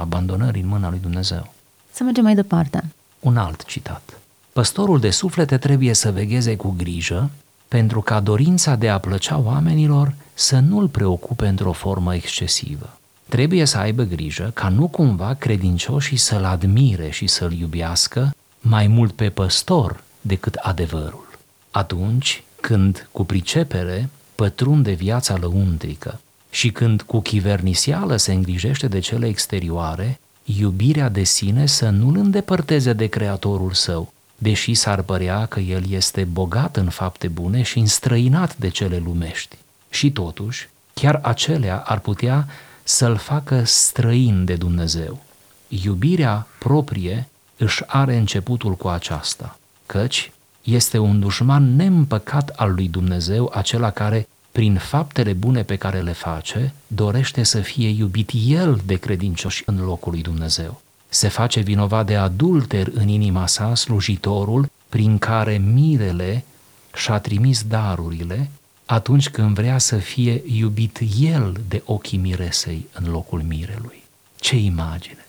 abandonării 0.00 0.62
în 0.62 0.68
mâna 0.68 0.90
lui 0.90 0.98
Dumnezeu. 1.02 1.52
Să 1.92 2.02
mergem 2.02 2.24
mai 2.24 2.34
departe. 2.34 2.84
Un 3.20 3.36
alt 3.36 3.64
citat. 3.64 4.18
Păstorul 4.52 5.00
de 5.00 5.10
suflete 5.10 5.58
trebuie 5.58 5.92
să 5.94 6.12
vegheze 6.12 6.56
cu 6.56 6.74
grijă 6.76 7.30
pentru 7.68 8.00
ca 8.00 8.20
dorința 8.20 8.74
de 8.74 8.88
a 8.88 8.98
plăcea 8.98 9.38
oamenilor 9.38 10.14
să 10.34 10.58
nu-l 10.58 10.88
preocupe 10.88 11.46
într-o 11.46 11.72
formă 11.72 12.14
excesivă. 12.14 12.98
Trebuie 13.28 13.64
să 13.64 13.78
aibă 13.78 14.02
grijă 14.02 14.50
ca 14.54 14.68
nu 14.68 14.88
cumva 14.88 15.34
credincioșii 15.34 16.16
să-l 16.16 16.44
admire 16.44 17.10
și 17.10 17.26
să-l 17.26 17.52
iubească 17.52 18.30
mai 18.60 18.86
mult 18.86 19.12
pe 19.12 19.30
păstor 19.30 20.02
decât 20.20 20.54
adevărul. 20.54 21.38
Atunci 21.70 22.42
când, 22.60 23.08
cu 23.12 23.24
pricepere, 23.24 24.08
pătrunde 24.34 24.92
viața 24.92 25.36
lăuntrică 25.36 26.20
Și 26.50 26.70
când 26.70 27.02
cu 27.02 27.20
chivernisială 27.20 28.16
se 28.16 28.32
îngrijește 28.32 28.88
de 28.88 28.98
cele 28.98 29.26
exterioare, 29.26 30.20
iubirea 30.44 31.08
de 31.08 31.22
sine 31.22 31.66
să 31.66 31.88
nu-l 31.88 32.16
îndepărteze 32.16 32.92
de 32.92 33.06
creatorul 33.06 33.72
său, 33.72 34.12
deși 34.38 34.74
s-ar 34.74 35.02
părea 35.02 35.46
că 35.46 35.60
el 35.60 35.90
este 35.90 36.24
bogat 36.24 36.76
în 36.76 36.88
fapte 36.88 37.28
bune 37.28 37.62
și 37.62 37.78
înstrăinat 37.78 38.56
de 38.56 38.68
cele 38.68 39.02
lumești. 39.04 39.56
Și 39.90 40.10
totuși, 40.10 40.68
chiar 40.94 41.20
acelea 41.22 41.76
ar 41.76 41.98
putea 41.98 42.46
să-l 42.82 43.16
facă 43.16 43.62
străin 43.64 44.44
de 44.44 44.54
Dumnezeu. 44.54 45.22
Iubirea 45.68 46.46
proprie 46.58 47.28
își 47.60 47.82
are 47.86 48.16
începutul 48.16 48.74
cu 48.74 48.88
aceasta, 48.88 49.58
căci 49.86 50.32
este 50.62 50.98
un 50.98 51.20
dușman 51.20 51.76
neîmpăcat 51.76 52.48
al 52.48 52.74
lui 52.74 52.88
Dumnezeu, 52.88 53.52
acela 53.54 53.90
care, 53.90 54.28
prin 54.52 54.76
faptele 54.76 55.32
bune 55.32 55.62
pe 55.62 55.76
care 55.76 56.00
le 56.00 56.12
face, 56.12 56.72
dorește 56.86 57.42
să 57.42 57.60
fie 57.60 57.88
iubit 57.88 58.30
el 58.46 58.80
de 58.86 58.96
credincioși 58.96 59.62
în 59.66 59.84
locul 59.84 60.12
lui 60.12 60.22
Dumnezeu. 60.22 60.80
Se 61.08 61.28
face 61.28 61.60
vinovat 61.60 62.06
de 62.06 62.16
adulter 62.16 62.90
în 62.94 63.08
inima 63.08 63.46
sa 63.46 63.74
slujitorul 63.74 64.70
prin 64.88 65.18
care 65.18 65.58
mirele 65.58 66.44
și-a 66.94 67.18
trimis 67.18 67.62
darurile 67.62 68.50
atunci 68.86 69.28
când 69.28 69.54
vrea 69.54 69.78
să 69.78 69.96
fie 69.96 70.42
iubit 70.46 71.00
el 71.20 71.60
de 71.68 71.82
ochii 71.84 72.18
miresei 72.18 72.88
în 72.92 73.10
locul 73.10 73.42
mirelui. 73.42 74.02
Ce 74.36 74.56
imagine! 74.56 75.26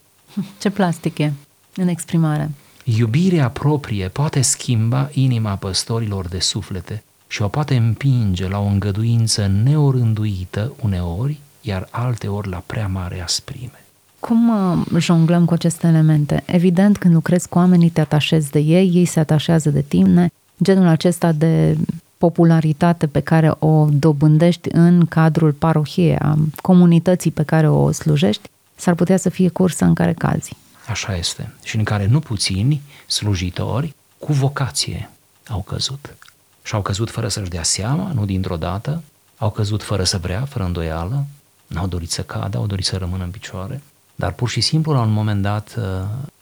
Ce 0.59 0.69
plastic 0.69 1.17
e 1.17 1.33
în 1.75 1.87
exprimare. 1.87 2.49
Iubirea 2.83 3.49
proprie 3.49 4.07
poate 4.07 4.41
schimba 4.41 5.09
inima 5.13 5.55
păstorilor 5.55 6.27
de 6.27 6.39
suflete 6.39 7.03
și 7.27 7.41
o 7.41 7.47
poate 7.47 7.75
împinge 7.75 8.47
la 8.47 8.59
o 8.59 8.65
îngăduință 8.65 9.51
neorânduită 9.63 10.73
uneori, 10.81 11.39
iar 11.61 11.87
alteori 11.91 12.49
la 12.49 12.63
prea 12.65 12.87
mare 12.87 13.21
asprime. 13.21 13.85
Cum 14.19 14.49
uh, 14.49 14.99
jonglăm 14.99 15.45
cu 15.45 15.53
aceste 15.53 15.87
elemente? 15.87 16.43
Evident, 16.45 16.97
când 16.97 17.13
lucrezi 17.13 17.49
cu 17.49 17.57
oamenii, 17.57 17.89
te 17.89 18.01
atașezi 18.01 18.51
de 18.51 18.59
ei, 18.59 18.91
ei 18.93 19.05
se 19.05 19.19
atașează 19.19 19.69
de 19.69 19.81
tine. 19.81 20.31
Genul 20.63 20.87
acesta 20.87 21.31
de 21.31 21.77
popularitate 22.17 23.07
pe 23.07 23.19
care 23.19 23.53
o 23.59 23.87
dobândești 23.91 24.69
în 24.71 25.05
cadrul 25.05 25.51
parohiei, 25.51 26.15
a 26.15 26.37
comunității 26.61 27.31
pe 27.31 27.43
care 27.43 27.69
o 27.69 27.91
slujești, 27.91 28.49
s-ar 28.75 28.95
putea 28.95 29.17
să 29.17 29.29
fie 29.29 29.49
cursa 29.49 29.85
în 29.85 29.93
care 29.93 30.13
cazi. 30.13 30.55
Așa 30.88 31.15
este. 31.15 31.53
Și 31.63 31.75
în 31.75 31.83
care 31.83 32.05
nu 32.05 32.19
puțini 32.19 32.81
slujitori 33.07 33.93
cu 34.17 34.33
vocație 34.33 35.09
au 35.47 35.61
căzut. 35.61 36.15
Și 36.63 36.73
au 36.73 36.81
căzut 36.81 37.09
fără 37.09 37.27
să-și 37.27 37.50
dea 37.50 37.63
seama, 37.63 38.11
nu 38.13 38.25
dintr-o 38.25 38.57
dată, 38.57 39.03
au 39.38 39.51
căzut 39.51 39.83
fără 39.83 40.03
să 40.03 40.17
vrea, 40.17 40.45
fără 40.45 40.63
îndoială, 40.63 41.25
n-au 41.67 41.88
dorit 41.88 42.11
să 42.11 42.23
cadă, 42.23 42.57
au 42.57 42.65
dorit 42.65 42.85
să 42.85 42.97
rămână 42.97 43.23
în 43.23 43.31
picioare, 43.31 43.81
dar 44.15 44.31
pur 44.31 44.50
și 44.50 44.61
simplu 44.61 44.93
la 44.93 45.01
un 45.01 45.11
moment 45.11 45.41
dat 45.41 45.75
uh, 45.77 45.83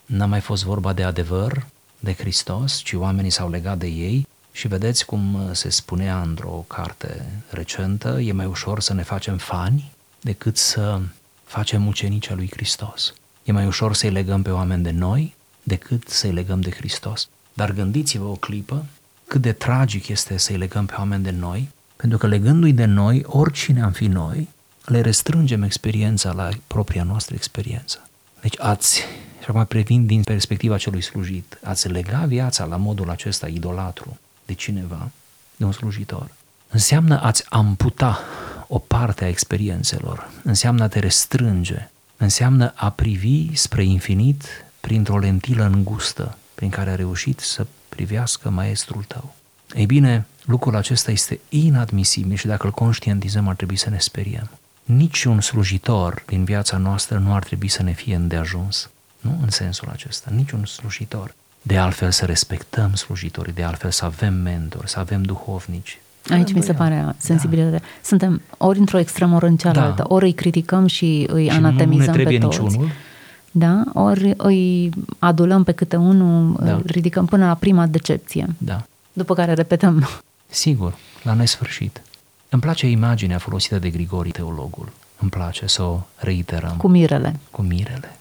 n-a 0.05 0.25
mai 0.25 0.39
fost 0.39 0.63
vorba 0.63 0.93
de 0.93 1.03
adevăr, 1.03 1.65
de 1.99 2.13
Hristos, 2.13 2.77
ci 2.77 2.93
oamenii 2.93 3.29
s-au 3.29 3.49
legat 3.49 3.77
de 3.77 3.87
ei 3.87 4.27
și 4.51 4.67
vedeți 4.67 5.05
cum 5.05 5.33
uh, 5.33 5.49
se 5.51 5.69
spunea 5.69 6.21
într-o 6.21 6.65
carte 6.67 7.25
recentă, 7.49 8.19
e 8.19 8.31
mai 8.31 8.45
ușor 8.45 8.79
să 8.79 8.93
ne 8.93 9.03
facem 9.03 9.37
fani 9.37 9.91
decât 10.21 10.57
să 10.57 10.99
facem 11.43 11.87
ucenicea 11.87 12.33
lui 12.33 12.49
Hristos. 12.51 13.13
E 13.49 13.51
mai 13.51 13.65
ușor 13.65 13.93
să-i 13.93 14.09
legăm 14.09 14.41
pe 14.41 14.49
oameni 14.49 14.83
de 14.83 14.91
noi 14.91 15.35
decât 15.63 16.07
să-i 16.07 16.31
legăm 16.31 16.61
de 16.61 16.69
Hristos. 16.69 17.29
Dar 17.53 17.71
gândiți-vă 17.71 18.25
o 18.25 18.33
clipă 18.33 18.85
cât 19.27 19.41
de 19.41 19.51
tragic 19.51 20.07
este 20.07 20.37
să-i 20.37 20.57
legăm 20.57 20.85
pe 20.85 20.93
oameni 20.97 21.23
de 21.23 21.31
noi, 21.31 21.69
pentru 21.95 22.17
că 22.17 22.27
legându-i 22.27 22.73
de 22.73 22.85
noi, 22.85 23.23
oricine 23.25 23.81
am 23.81 23.91
fi 23.91 24.07
noi, 24.07 24.49
le 24.85 25.01
restrângem 25.01 25.63
experiența 25.63 26.31
la 26.31 26.49
propria 26.67 27.03
noastră 27.03 27.35
experiență. 27.35 28.09
Deci 28.41 28.59
ați, 28.59 28.99
și 29.41 29.45
acum 29.47 29.65
privind 29.65 30.07
din 30.07 30.23
perspectiva 30.23 30.77
celui 30.77 31.01
slujit, 31.01 31.57
ați 31.63 31.87
lega 31.87 32.25
viața 32.27 32.65
la 32.65 32.75
modul 32.75 33.09
acesta 33.09 33.47
idolatru 33.47 34.17
de 34.45 34.53
cineva, 34.53 35.11
de 35.55 35.65
un 35.65 35.71
slujitor, 35.71 36.31
înseamnă 36.67 37.21
ați 37.21 37.45
amputa 37.49 38.19
o 38.67 38.79
parte 38.79 39.23
a 39.23 39.27
experiențelor, 39.27 40.31
înseamnă 40.43 40.83
a 40.83 40.87
te 40.87 40.99
restrânge, 40.99 41.89
înseamnă 42.19 42.73
a 42.75 42.89
privi 42.89 43.55
spre 43.55 43.83
infinit 43.83 44.45
printr-o 44.79 45.17
lentilă 45.17 45.63
îngustă 45.63 46.37
prin 46.55 46.69
care 46.69 46.89
a 46.89 46.95
reușit 46.95 47.39
să 47.39 47.67
privească 47.89 48.49
maestrul 48.49 49.03
tău. 49.03 49.35
Ei 49.75 49.85
bine, 49.85 50.25
lucrul 50.45 50.75
acesta 50.75 51.11
este 51.11 51.39
inadmisibil 51.49 52.37
și 52.37 52.47
dacă 52.47 52.65
îl 52.65 52.71
conștientizăm 52.71 53.47
ar 53.47 53.55
trebui 53.55 53.75
să 53.75 53.89
ne 53.89 53.99
speriem. 53.99 54.49
Niciun 54.83 55.41
slujitor 55.41 56.23
din 56.25 56.43
viața 56.43 56.77
noastră 56.77 57.17
nu 57.17 57.33
ar 57.33 57.43
trebui 57.43 57.67
să 57.67 57.83
ne 57.83 57.91
fie 57.91 58.15
îndeajuns. 58.15 58.89
Nu 59.19 59.39
în 59.41 59.49
sensul 59.49 59.89
acesta, 59.89 60.31
niciun 60.33 60.65
slujitor. 60.65 61.33
De 61.61 61.77
altfel 61.77 62.11
să 62.11 62.25
respectăm 62.25 62.95
slujitorii, 62.95 63.53
de 63.53 63.63
altfel 63.63 63.91
să 63.91 64.05
avem 64.05 64.33
mentori, 64.33 64.89
să 64.89 64.99
avem 64.99 65.23
duhovnici, 65.23 65.99
Aici 66.29 66.53
mi 66.53 66.61
se 66.61 66.73
pare 66.73 67.15
sensibilitatea. 67.17 67.79
Da. 67.79 67.85
Suntem 68.03 68.41
ori 68.57 68.79
într-o 68.79 68.97
extremă, 68.97 69.35
ori 69.35 69.45
în 69.45 69.57
cealaltă. 69.57 70.03
Da. 70.07 70.13
Ori 70.13 70.25
îi 70.25 70.33
criticăm 70.33 70.85
și 70.85 71.25
îi 71.29 71.43
și 71.43 71.49
anatemizăm 71.49 72.05
nu 72.05 72.05
ne 72.05 72.23
trebuie 72.23 72.37
pe 72.37 72.45
toți. 72.45 72.61
Niciunul. 72.61 72.89
Da? 73.51 73.83
Ori 73.93 74.33
îi 74.37 74.91
adulăm 75.19 75.63
pe 75.63 75.71
câte 75.71 75.95
unul, 75.95 76.59
da. 76.63 76.81
ridicăm 76.85 77.25
până 77.25 77.45
la 77.45 77.53
prima 77.53 77.87
decepție. 77.87 78.47
Da. 78.57 78.85
După 79.13 79.33
care 79.33 79.53
repetăm. 79.53 80.07
Sigur, 80.47 80.95
la 81.23 81.33
nesfârșit. 81.33 82.01
Îmi 82.49 82.61
place 82.61 82.89
imaginea 82.89 83.37
folosită 83.37 83.79
de 83.79 83.89
Grigori, 83.89 84.29
teologul. 84.29 84.91
Îmi 85.19 85.29
place 85.29 85.67
să 85.67 85.81
o 85.81 85.99
reiterăm. 86.15 86.73
Cu 86.77 86.87
mirele. 86.87 87.39
Cu 87.51 87.61
mirele. 87.61 88.17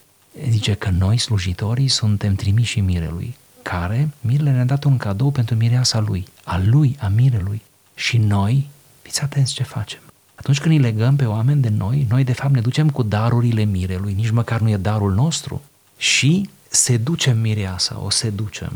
Zice 0.49 0.75
că 0.75 0.91
noi, 0.99 1.19
slujitorii, 1.19 1.89
suntem 1.89 2.35
trimiși 2.35 2.81
mirelui, 2.81 3.37
care, 3.63 4.11
mirele 4.21 4.53
ne-a 4.53 4.65
dat 4.65 4.85
un 4.85 4.97
cadou 4.97 5.31
pentru 5.31 5.55
mireasa 5.55 6.01
lui, 6.01 6.27
a 6.45 6.61
lui, 6.65 6.97
a 7.01 7.09
mirelui. 7.15 7.63
Și 7.99 8.19
noi, 8.19 8.69
fiți 9.03 9.23
atenți 9.23 9.53
ce 9.53 9.63
facem. 9.63 10.01
Atunci 10.35 10.61
când 10.61 10.75
îi 10.75 10.81
legăm 10.81 11.17
pe 11.17 11.25
oameni 11.25 11.61
de 11.61 11.69
noi, 11.69 12.07
noi 12.09 12.25
de 12.25 12.33
fapt 12.33 12.55
ne 12.55 12.61
ducem 12.61 12.91
cu 12.91 13.03
darurile 13.03 13.65
mirelui, 13.65 14.13
nici 14.13 14.31
măcar 14.31 14.61
nu 14.61 14.69
e 14.69 14.77
darul 14.77 15.15
nostru, 15.15 15.63
și 15.97 16.51
seducem 16.69 17.39
mireasa, 17.39 18.01
o 18.05 18.11
seducem. 18.11 18.73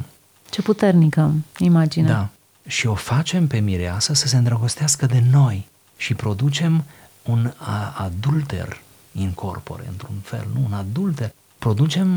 Ce 0.51 0.63
puternică 0.63 1.35
imagine. 1.59 2.09
Da. 2.09 2.29
Și 2.67 2.87
o 2.87 2.95
facem 2.95 3.47
pe 3.47 3.59
mireasa 3.59 4.15
să 4.15 4.27
se 4.27 4.37
îndrăgostească 4.37 5.07
de 5.07 5.23
noi 5.31 5.67
și 5.97 6.15
producem 6.15 6.85
un 7.23 7.53
adulter 7.97 8.81
in 9.13 9.33
corpore, 9.33 9.85
într-un 9.91 10.17
fel, 10.23 10.49
nu? 10.55 10.65
Un 10.65 10.73
adulter. 10.73 11.33
Producem 11.59 12.09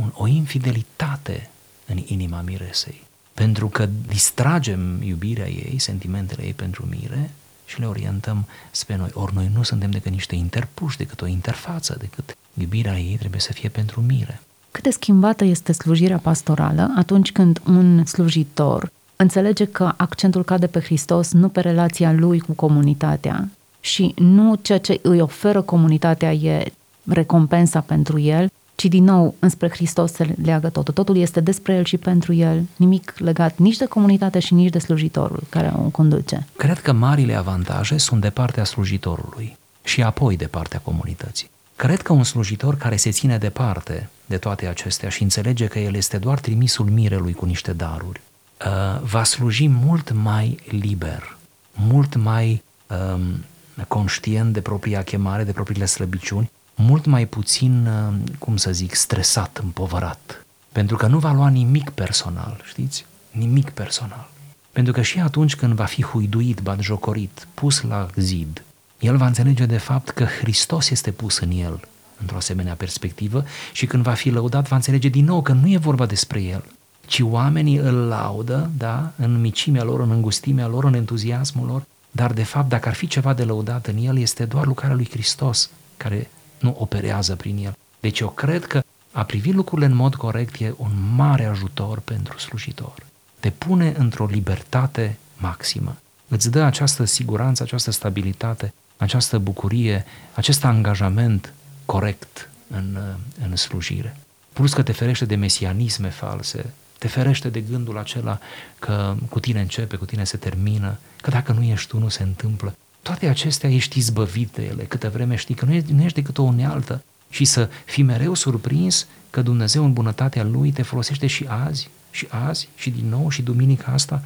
un, 0.00 0.10
o 0.14 0.26
infidelitate 0.26 1.50
în 1.86 2.02
inima 2.06 2.40
miresei 2.40 3.08
pentru 3.34 3.68
că 3.68 3.88
distragem 4.06 5.02
iubirea 5.02 5.48
ei, 5.48 5.78
sentimentele 5.78 6.44
ei 6.44 6.52
pentru 6.52 6.86
mire 6.90 7.30
și 7.66 7.80
le 7.80 7.86
orientăm 7.86 8.46
spre 8.70 8.96
noi. 8.96 9.10
Ori 9.12 9.34
noi 9.34 9.50
nu 9.54 9.62
suntem 9.62 9.90
decât 9.90 10.12
niște 10.12 10.34
interpuși, 10.34 10.96
decât 10.96 11.20
o 11.20 11.26
interfață, 11.26 11.96
decât 11.98 12.36
iubirea 12.54 12.98
ei 12.98 13.16
trebuie 13.16 13.40
să 13.40 13.52
fie 13.52 13.68
pentru 13.68 14.00
mire. 14.00 14.40
Cât 14.70 14.82
de 14.82 14.90
schimbată 14.90 15.44
este 15.44 15.72
slujirea 15.72 16.18
pastorală 16.18 16.92
atunci 16.96 17.32
când 17.32 17.60
un 17.66 18.04
slujitor 18.04 18.90
înțelege 19.16 19.64
că 19.64 19.92
accentul 19.96 20.44
cade 20.44 20.66
pe 20.66 20.80
Hristos, 20.80 21.32
nu 21.32 21.48
pe 21.48 21.60
relația 21.60 22.12
lui 22.12 22.40
cu 22.40 22.52
comunitatea 22.52 23.48
și 23.80 24.14
nu 24.16 24.54
ceea 24.62 24.78
ce 24.78 24.98
îi 25.02 25.20
oferă 25.20 25.62
comunitatea 25.62 26.32
e 26.32 26.72
recompensa 27.04 27.80
pentru 27.80 28.18
el, 28.18 28.50
ci 28.80 28.84
din 28.84 29.04
nou 29.04 29.34
înspre 29.38 29.68
Hristos 29.68 30.12
se 30.12 30.34
leagă 30.42 30.68
totul. 30.68 30.94
Totul 30.94 31.16
este 31.16 31.40
despre 31.40 31.74
El 31.74 31.84
și 31.84 31.96
pentru 31.96 32.32
El, 32.32 32.62
nimic 32.76 33.14
legat 33.16 33.58
nici 33.58 33.76
de 33.76 33.84
comunitate 33.84 34.38
și 34.38 34.54
nici 34.54 34.70
de 34.70 34.78
slujitorul 34.78 35.42
care 35.48 35.72
o 35.76 35.88
conduce. 35.88 36.46
Cred 36.56 36.80
că 36.80 36.92
marile 36.92 37.34
avantaje 37.34 37.96
sunt 37.98 38.20
de 38.20 38.30
partea 38.30 38.64
slujitorului 38.64 39.56
și 39.82 40.02
apoi 40.02 40.36
de 40.36 40.46
partea 40.46 40.78
comunității. 40.78 41.50
Cred 41.76 42.02
că 42.02 42.12
un 42.12 42.24
slujitor 42.24 42.76
care 42.76 42.96
se 42.96 43.10
ține 43.10 43.38
departe 43.38 44.08
de 44.26 44.36
toate 44.36 44.66
acestea 44.66 45.08
și 45.08 45.22
înțelege 45.22 45.66
că 45.66 45.78
el 45.78 45.94
este 45.94 46.18
doar 46.18 46.40
trimisul 46.40 46.90
mirelui 46.90 47.32
cu 47.32 47.44
niște 47.44 47.72
daruri, 47.72 48.20
uh, 48.20 49.00
va 49.02 49.24
sluji 49.24 49.68
mult 49.68 50.12
mai 50.12 50.58
liber, 50.68 51.36
mult 51.72 52.14
mai 52.14 52.62
um, 52.86 53.44
conștient 53.88 54.52
de 54.52 54.60
propria 54.60 55.02
chemare, 55.02 55.44
de 55.44 55.52
propriile 55.52 55.84
slăbiciuni 55.84 56.50
mult 56.80 57.06
mai 57.06 57.26
puțin, 57.26 57.86
uh, 57.86 58.14
cum 58.38 58.56
să 58.56 58.72
zic, 58.72 58.94
stresat, 58.94 59.60
împovărat. 59.62 60.44
Pentru 60.72 60.96
că 60.96 61.06
nu 61.06 61.18
va 61.18 61.32
lua 61.32 61.48
nimic 61.48 61.90
personal, 61.90 62.60
știți? 62.64 63.06
Nimic 63.30 63.70
personal. 63.70 64.28
Pentru 64.72 64.92
că 64.92 65.02
și 65.02 65.18
atunci 65.18 65.56
când 65.56 65.72
va 65.72 65.84
fi 65.84 66.02
huiduit, 66.02 66.60
batjocorit, 66.60 67.46
pus 67.54 67.82
la 67.82 68.08
zid, 68.16 68.62
el 68.98 69.16
va 69.16 69.26
înțelege 69.26 69.66
de 69.66 69.78
fapt 69.78 70.10
că 70.10 70.24
Hristos 70.24 70.90
este 70.90 71.10
pus 71.10 71.38
în 71.38 71.50
el, 71.50 71.80
într-o 72.20 72.36
asemenea 72.36 72.74
perspectivă, 72.74 73.44
și 73.72 73.86
când 73.86 74.02
va 74.02 74.12
fi 74.12 74.30
lăudat, 74.30 74.68
va 74.68 74.76
înțelege 74.76 75.08
din 75.08 75.24
nou 75.24 75.42
că 75.42 75.52
nu 75.52 75.70
e 75.70 75.76
vorba 75.76 76.06
despre 76.06 76.42
el, 76.42 76.64
ci 77.06 77.20
oamenii 77.20 77.76
îl 77.76 77.94
laudă, 77.94 78.70
da, 78.76 79.12
în 79.16 79.40
micimea 79.40 79.82
lor, 79.82 80.00
în 80.00 80.10
îngustimea 80.10 80.66
lor, 80.66 80.84
în 80.84 80.94
entuziasmul 80.94 81.66
lor, 81.66 81.82
dar 82.10 82.32
de 82.32 82.42
fapt 82.42 82.68
dacă 82.68 82.88
ar 82.88 82.94
fi 82.94 83.06
ceva 83.06 83.34
de 83.34 83.44
lăudat 83.44 83.86
în 83.86 83.96
el, 83.96 84.18
este 84.18 84.44
doar 84.44 84.66
lucrarea 84.66 84.96
lui 84.96 85.08
Hristos 85.10 85.70
care 85.96 86.30
nu 86.60 86.76
operează 86.78 87.36
prin 87.36 87.64
el. 87.64 87.76
Deci 88.00 88.20
eu 88.20 88.28
cred 88.28 88.66
că 88.66 88.82
a 89.12 89.24
privi 89.24 89.52
lucrurile 89.52 89.86
în 89.86 89.94
mod 89.94 90.14
corect 90.14 90.60
e 90.60 90.74
un 90.76 90.92
mare 91.14 91.44
ajutor 91.44 91.98
pentru 91.98 92.38
slujitor. 92.38 92.94
Te 93.40 93.50
pune 93.50 93.94
într-o 93.98 94.26
libertate 94.26 95.18
maximă. 95.36 95.96
Îți 96.28 96.50
dă 96.50 96.60
această 96.60 97.04
siguranță, 97.04 97.62
această 97.62 97.90
stabilitate, 97.90 98.72
această 98.96 99.38
bucurie, 99.38 100.04
acest 100.34 100.64
angajament 100.64 101.52
corect 101.84 102.48
în, 102.70 102.98
în 103.42 103.56
slujire. 103.56 104.16
Plus 104.52 104.72
că 104.72 104.82
te 104.82 104.92
ferește 104.92 105.24
de 105.24 105.34
mesianisme 105.34 106.08
false, 106.08 106.72
te 106.98 107.08
ferește 107.08 107.48
de 107.48 107.60
gândul 107.60 107.98
acela 107.98 108.38
că 108.78 109.14
cu 109.28 109.40
tine 109.40 109.60
începe, 109.60 109.96
cu 109.96 110.04
tine 110.04 110.24
se 110.24 110.36
termină, 110.36 110.98
că 111.20 111.30
dacă 111.30 111.52
nu 111.52 111.62
ești 111.62 111.88
tu, 111.88 111.98
nu 111.98 112.08
se 112.08 112.22
întâmplă. 112.22 112.74
Toate 113.02 113.28
acestea 113.28 113.70
ești 113.70 113.98
izbăvit 113.98 114.50
de 114.52 114.62
ele, 114.62 114.82
câtă 114.82 115.08
vreme 115.08 115.34
știi 115.34 115.54
că 115.54 115.64
nu 115.64 115.72
ești, 115.72 115.92
nu 115.92 116.02
ești 116.02 116.20
decât 116.20 116.38
o 116.38 116.42
unealtă 116.42 117.02
și 117.30 117.44
să 117.44 117.68
fii 117.84 118.02
mereu 118.02 118.34
surprins 118.34 119.06
că 119.30 119.42
Dumnezeu 119.42 119.84
în 119.84 119.92
bunătatea 119.92 120.44
Lui 120.44 120.72
te 120.72 120.82
folosește 120.82 121.26
și 121.26 121.46
azi, 121.48 121.90
și 122.10 122.26
azi, 122.48 122.68
și 122.74 122.90
din 122.90 123.08
nou, 123.08 123.28
și 123.28 123.42
duminica 123.42 123.92
asta, 123.92 124.22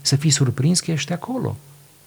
să 0.00 0.16
fii 0.16 0.30
surprins 0.30 0.80
că 0.80 0.90
ești 0.90 1.12
acolo. 1.12 1.56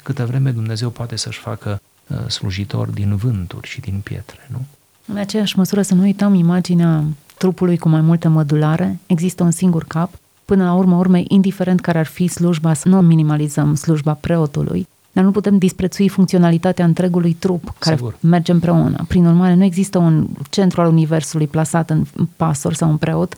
Câtă 0.04 0.26
vreme 0.26 0.52
Dumnezeu 0.52 0.90
poate 0.90 1.16
să-și 1.16 1.40
facă 1.40 1.82
uh, 2.08 2.28
slujitor 2.28 2.88
din 2.88 3.16
vânturi 3.16 3.68
și 3.68 3.80
din 3.80 4.00
pietre, 4.04 4.48
nu? 4.52 4.66
În 5.06 5.18
aceeași 5.18 5.58
măsură 5.58 5.82
să 5.82 5.94
nu 5.94 6.02
uităm 6.02 6.34
imaginea 6.34 7.04
trupului 7.38 7.78
cu 7.78 7.90
mai 7.90 8.02
multe 8.02 8.28
mădulare, 8.28 9.00
există 9.06 9.44
un 9.44 9.52
singur 9.52 9.84
cap, 9.84 10.14
până 10.46 10.64
la 10.64 10.74
urmă 10.74 10.96
urmei, 10.96 11.26
indiferent 11.28 11.82
care 11.82 12.00
ar 12.00 12.06
fi 12.06 12.28
slujba, 12.28 12.74
să 12.74 12.88
nu 12.88 13.02
minimalizăm 13.02 13.76
slujba 13.76 14.14
preotului, 14.14 14.88
dar 15.18 15.26
nu 15.26 15.32
putem 15.32 15.58
disprețui 15.58 16.10
funcționalitatea 16.10 16.86
întregului 16.86 17.34
trup 17.34 17.74
care 17.80 17.96
Sigur. 17.96 18.18
merge 18.20 18.52
împreună. 18.52 19.06
Prin 19.08 19.26
urmare, 19.26 19.54
nu 19.54 19.64
există 19.64 19.98
un 19.98 20.28
centru 20.50 20.82
al 20.82 20.88
universului 20.88 21.48
plasat 21.48 21.90
în 21.90 22.06
pastor 22.36 22.74
sau 22.74 22.90
un 22.90 22.98
preot, 22.98 23.36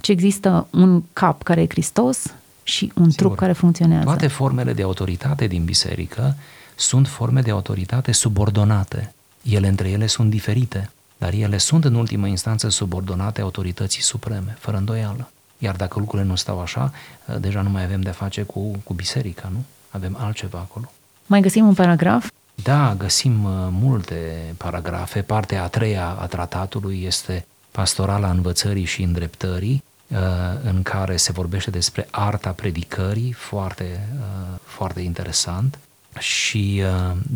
ci 0.00 0.08
există 0.08 0.66
un 0.70 1.02
cap 1.12 1.42
care 1.42 1.60
e 1.60 1.66
Hristos 1.68 2.22
și 2.62 2.92
un 2.94 3.10
Sigur. 3.10 3.16
trup 3.16 3.36
care 3.36 3.52
funcționează. 3.52 4.04
Toate 4.04 4.26
formele 4.26 4.72
de 4.72 4.82
autoritate 4.82 5.46
din 5.46 5.64
biserică 5.64 6.36
sunt 6.74 7.08
forme 7.08 7.40
de 7.40 7.50
autoritate 7.50 8.12
subordonate. 8.12 9.14
Ele 9.42 9.68
între 9.68 9.88
ele 9.90 10.06
sunt 10.06 10.30
diferite, 10.30 10.90
dar 11.18 11.32
ele 11.32 11.58
sunt 11.58 11.84
în 11.84 11.94
ultimă 11.94 12.26
instanță 12.26 12.68
subordonate 12.68 13.40
autorității 13.40 14.02
supreme, 14.02 14.56
fără 14.58 14.76
îndoială. 14.76 15.30
Iar 15.58 15.76
dacă 15.76 15.98
lucrurile 15.98 16.28
nu 16.28 16.34
stau 16.34 16.60
așa, 16.60 16.92
deja 17.40 17.62
nu 17.62 17.70
mai 17.70 17.84
avem 17.84 18.00
de-a 18.00 18.12
face 18.12 18.42
cu, 18.42 18.80
cu 18.84 18.94
biserica, 18.94 19.48
nu? 19.52 19.64
Avem 19.90 20.16
altceva 20.20 20.58
acolo. 20.58 20.90
Mai 21.30 21.40
găsim 21.40 21.66
un 21.66 21.74
paragraf? 21.74 22.30
Da, 22.62 22.94
găsim 22.98 23.44
uh, 23.44 23.50
multe 23.70 24.14
paragrafe. 24.56 25.22
Partea 25.22 25.62
a 25.62 25.68
treia 25.68 26.16
a 26.20 26.26
tratatului 26.26 27.02
este 27.04 27.46
pastorala 27.70 28.30
învățării 28.30 28.84
și 28.84 29.02
îndreptării, 29.02 29.82
uh, 30.08 30.18
în 30.62 30.82
care 30.82 31.16
se 31.16 31.32
vorbește 31.32 31.70
despre 31.70 32.08
arta 32.10 32.50
predicării, 32.50 33.32
foarte, 33.32 34.08
uh, 34.18 34.58
foarte 34.64 35.00
interesant. 35.00 35.78
Și 36.18 36.82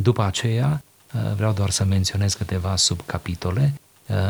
după 0.02 0.22
aceea 0.22 0.82
vreau 1.36 1.52
doar 1.52 1.70
să 1.70 1.84
menționez 1.84 2.34
câteva 2.34 2.76
subcapitole, 2.76 3.72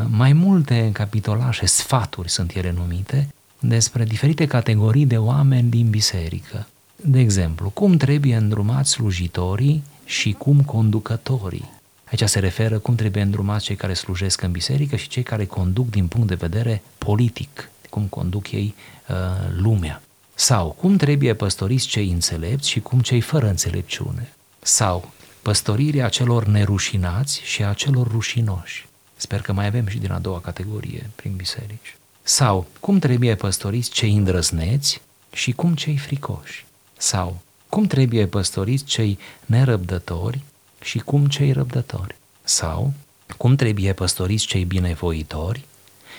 mai 0.09 0.33
multe 0.33 0.91
capitolașe, 0.93 1.67
sfaturi 1.67 2.31
sunt 2.31 2.55
ele 2.55 2.71
numite, 2.71 3.29
despre 3.59 4.05
diferite 4.05 4.47
categorii 4.47 5.07
de 5.07 5.17
oameni 5.17 5.71
din 5.71 5.91
biserică. 5.91 6.67
De 7.07 7.19
exemplu, 7.19 7.71
cum 7.71 7.97
trebuie 7.97 8.37
îndrumați 8.37 8.91
slujitorii 8.91 9.83
și 10.05 10.33
cum 10.33 10.63
conducătorii. 10.63 11.71
Aici 12.05 12.29
se 12.29 12.39
referă 12.39 12.79
cum 12.79 12.95
trebuie 12.95 13.23
îndrumați 13.23 13.65
cei 13.65 13.77
care 13.77 13.95
slujesc 13.95 14.43
în 14.43 14.51
biserică 14.51 14.97
și 14.97 15.09
cei 15.09 15.23
care 15.23 15.45
conduc 15.45 15.91
din 15.91 16.07
punct 16.07 16.29
de 16.29 16.35
vedere 16.35 16.83
politic, 16.99 17.71
cum 17.91 18.03
conduc 18.03 18.53
ei 18.53 18.75
uh, 19.09 19.17
lumea. 19.57 20.03
Sau 20.35 20.77
cum 20.81 20.97
trebuie 20.97 21.35
păstoriți 21.35 21.87
cei 21.87 22.11
înțelepți 22.11 22.69
și 22.69 22.81
cum 22.81 23.01
cei 23.01 23.21
fără 23.21 23.49
înțelepciune. 23.49 24.33
Sau 24.61 25.13
păstorirea 25.43 26.09
celor 26.09 26.47
nerușinați 26.47 27.41
și 27.43 27.65
a 27.65 27.73
celor 27.73 28.11
rușinoși. 28.11 28.87
Sper 29.17 29.41
că 29.41 29.53
mai 29.53 29.67
avem 29.67 29.87
și 29.87 29.99
din 29.99 30.13
a 30.13 30.19
doua 30.19 30.41
categorie 30.41 31.11
prin 31.15 31.33
biserici. 31.37 31.97
Sau 32.23 32.67
cum 32.81 32.99
trebuie 32.99 33.35
păstoriți 33.35 33.91
cei 33.91 34.15
îndrăzneți 34.17 35.01
și 35.33 35.53
cum 35.53 35.75
cei 35.75 35.97
fricoși. 35.97 36.65
Sau 37.05 37.41
cum 37.69 37.85
trebuie 37.87 38.27
păstoriți 38.27 38.85
cei 38.85 39.19
nerăbdători 39.47 40.41
și 40.81 40.99
cum 40.99 41.27
cei 41.27 41.53
răbdători. 41.53 42.15
Sau 42.43 42.93
cum 43.37 43.57
trebuie 43.57 43.93
păstoriți 43.93 44.47
cei 44.47 44.65
binevoitori 44.65 45.65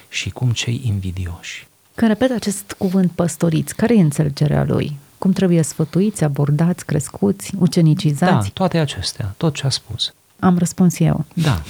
și 0.10 0.30
cum 0.30 0.52
cei 0.52 0.82
invidioși. 0.84 1.68
Când 1.96 2.12
repet 2.12 2.32
acest 2.32 2.76
cuvânt 2.78 3.12
păstoriți, 3.12 3.76
care 3.76 3.96
e 3.96 4.02
înțelegerea 4.02 4.64
lui? 4.64 4.98
Cum 5.18 5.32
trebuie 5.32 5.62
sfătuiți, 5.62 6.24
abordați, 6.24 6.86
crescuți, 6.86 7.52
ucenicizați? 7.60 8.48
Da, 8.48 8.54
toate 8.54 8.78
acestea, 8.78 9.34
tot 9.38 9.54
ce 9.54 9.66
a 9.66 9.70
spus. 9.70 10.14
Am 10.40 10.58
răspuns 10.58 11.00
eu. 11.00 11.26
Da, 11.34 11.62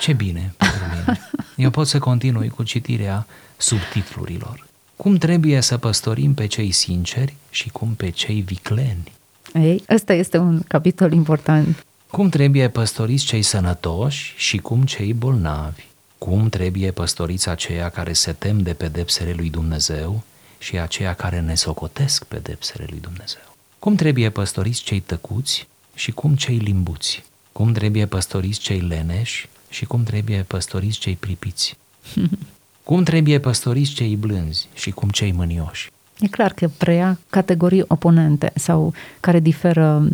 ce 0.00 0.12
bine 0.12 0.54
pentru 0.56 0.82
mine. 0.90 1.20
Eu 1.64 1.70
pot 1.70 1.86
să 1.86 1.98
continui 1.98 2.48
cu 2.48 2.62
citirea 2.62 3.26
subtitlurilor. 3.56 4.67
Cum 4.98 5.16
trebuie 5.16 5.60
să 5.60 5.76
păstorim 5.76 6.34
pe 6.34 6.46
cei 6.46 6.70
sinceri 6.70 7.34
și 7.50 7.68
cum 7.68 7.94
pe 7.94 8.10
cei 8.10 8.40
vicleni. 8.40 9.12
Ei, 9.54 9.84
ăsta 9.88 10.12
este 10.12 10.38
un 10.38 10.60
capitol 10.68 11.12
important. 11.12 11.84
Cum 12.10 12.28
trebuie 12.28 12.68
păstoriți 12.68 13.24
cei 13.24 13.42
sănătoși 13.42 14.34
și 14.36 14.56
cum 14.56 14.84
cei 14.84 15.12
bolnavi. 15.12 15.84
Cum 16.18 16.48
trebuie 16.48 16.90
păstoriți 16.90 17.48
aceia 17.48 17.88
care 17.88 18.12
se 18.12 18.32
tem 18.32 18.58
de 18.58 18.72
pedepsele 18.72 19.32
lui 19.32 19.50
Dumnezeu 19.50 20.22
și 20.58 20.78
aceia 20.78 21.14
care 21.14 21.40
ne 21.40 21.54
socotesc 21.54 22.24
pedepsele 22.24 22.86
lui 22.88 23.00
Dumnezeu. 23.00 23.56
Cum 23.78 23.94
trebuie 23.94 24.30
păstoriți 24.30 24.82
cei 24.82 25.00
tăcuți 25.00 25.68
și 25.94 26.10
cum 26.10 26.36
cei 26.36 26.56
limbuți. 26.56 27.24
Cum 27.52 27.72
trebuie 27.72 28.06
păstoriți 28.06 28.60
cei 28.60 28.80
leneși 28.80 29.48
și 29.68 29.84
cum 29.84 30.02
trebuie 30.02 30.42
păstoriți 30.42 30.98
cei 30.98 31.16
pripiți. 31.16 31.76
Cum 32.88 33.02
trebuie 33.02 33.38
păstoriți 33.38 33.92
cei 33.92 34.16
blânzi 34.16 34.68
și 34.74 34.90
cum 34.90 35.08
cei 35.08 35.32
mânioși. 35.32 35.90
E 36.20 36.26
clar 36.28 36.52
că 36.52 36.68
preia 36.76 37.18
categorii 37.30 37.84
oponente 37.88 38.52
sau 38.54 38.92
care 39.20 39.40
diferă 39.40 40.08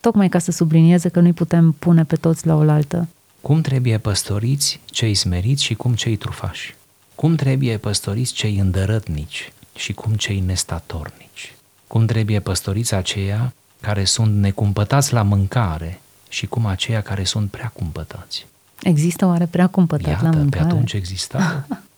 tocmai 0.00 0.28
ca 0.28 0.38
să 0.38 0.50
sublinieze 0.50 1.08
că 1.08 1.20
nu-i 1.20 1.32
putem 1.32 1.72
pune 1.78 2.04
pe 2.04 2.16
toți 2.16 2.46
la 2.46 2.54
oaltă. 2.54 3.08
Cum 3.40 3.60
trebuie 3.60 3.98
păstoriți 3.98 4.80
cei 4.84 5.14
smeriți 5.14 5.62
și 5.62 5.74
cum 5.74 5.94
cei 5.94 6.16
trufași. 6.16 6.74
Cum 7.14 7.34
trebuie 7.34 7.76
păstoriți 7.76 8.32
cei 8.32 8.58
îndărătnici 8.58 9.52
și 9.74 9.92
cum 9.92 10.12
cei 10.12 10.40
nestatornici. 10.40 11.54
Cum 11.86 12.06
trebuie 12.06 12.40
păstoriți 12.40 12.94
aceia 12.94 13.52
care 13.80 14.04
sunt 14.04 14.36
necumpătați 14.36 15.12
la 15.12 15.22
mâncare 15.22 16.00
și 16.28 16.46
cum 16.46 16.66
aceia 16.66 17.00
care 17.00 17.24
sunt 17.24 17.50
prea 17.50 17.70
cumpătați. 17.74 18.46
Există 18.82 19.26
oare 19.26 19.46
prea 19.46 19.66
cumpătat 19.66 20.08
Iată, 20.08 20.24
la 20.24 20.30
mâncare? 20.30 20.64
pe 20.64 20.70
atunci 20.70 20.92
exista 20.92 21.66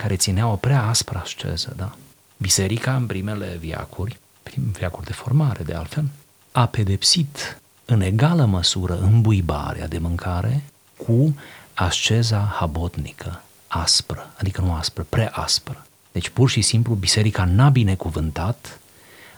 care 0.00 0.16
ținea 0.16 0.48
o 0.48 0.56
prea 0.56 0.82
aspră 0.82 1.18
asceză, 1.18 1.72
da. 1.76 1.92
Biserica 2.36 2.96
în 2.96 3.06
primele 3.06 3.56
viacuri, 3.60 4.18
prim 4.42 4.62
viacuri 4.62 5.06
de 5.06 5.12
formare 5.12 5.62
de 5.62 5.74
altfel, 5.74 6.04
a 6.52 6.66
pedepsit 6.66 7.60
în 7.84 8.00
egală 8.00 8.44
măsură 8.44 8.98
îmbuibarea 8.98 9.88
de 9.88 9.98
mâncare 9.98 10.62
cu 10.96 11.36
asceza 11.74 12.54
habotnică, 12.58 13.42
aspră, 13.66 14.30
adică 14.38 14.60
nu 14.60 14.72
aspră, 14.72 15.06
prea 15.08 15.30
aspră. 15.34 15.86
Deci 16.12 16.28
pur 16.28 16.50
și 16.50 16.62
simplu 16.62 16.94
biserica 16.94 17.44
n-a 17.44 17.68
binecuvântat 17.68 18.80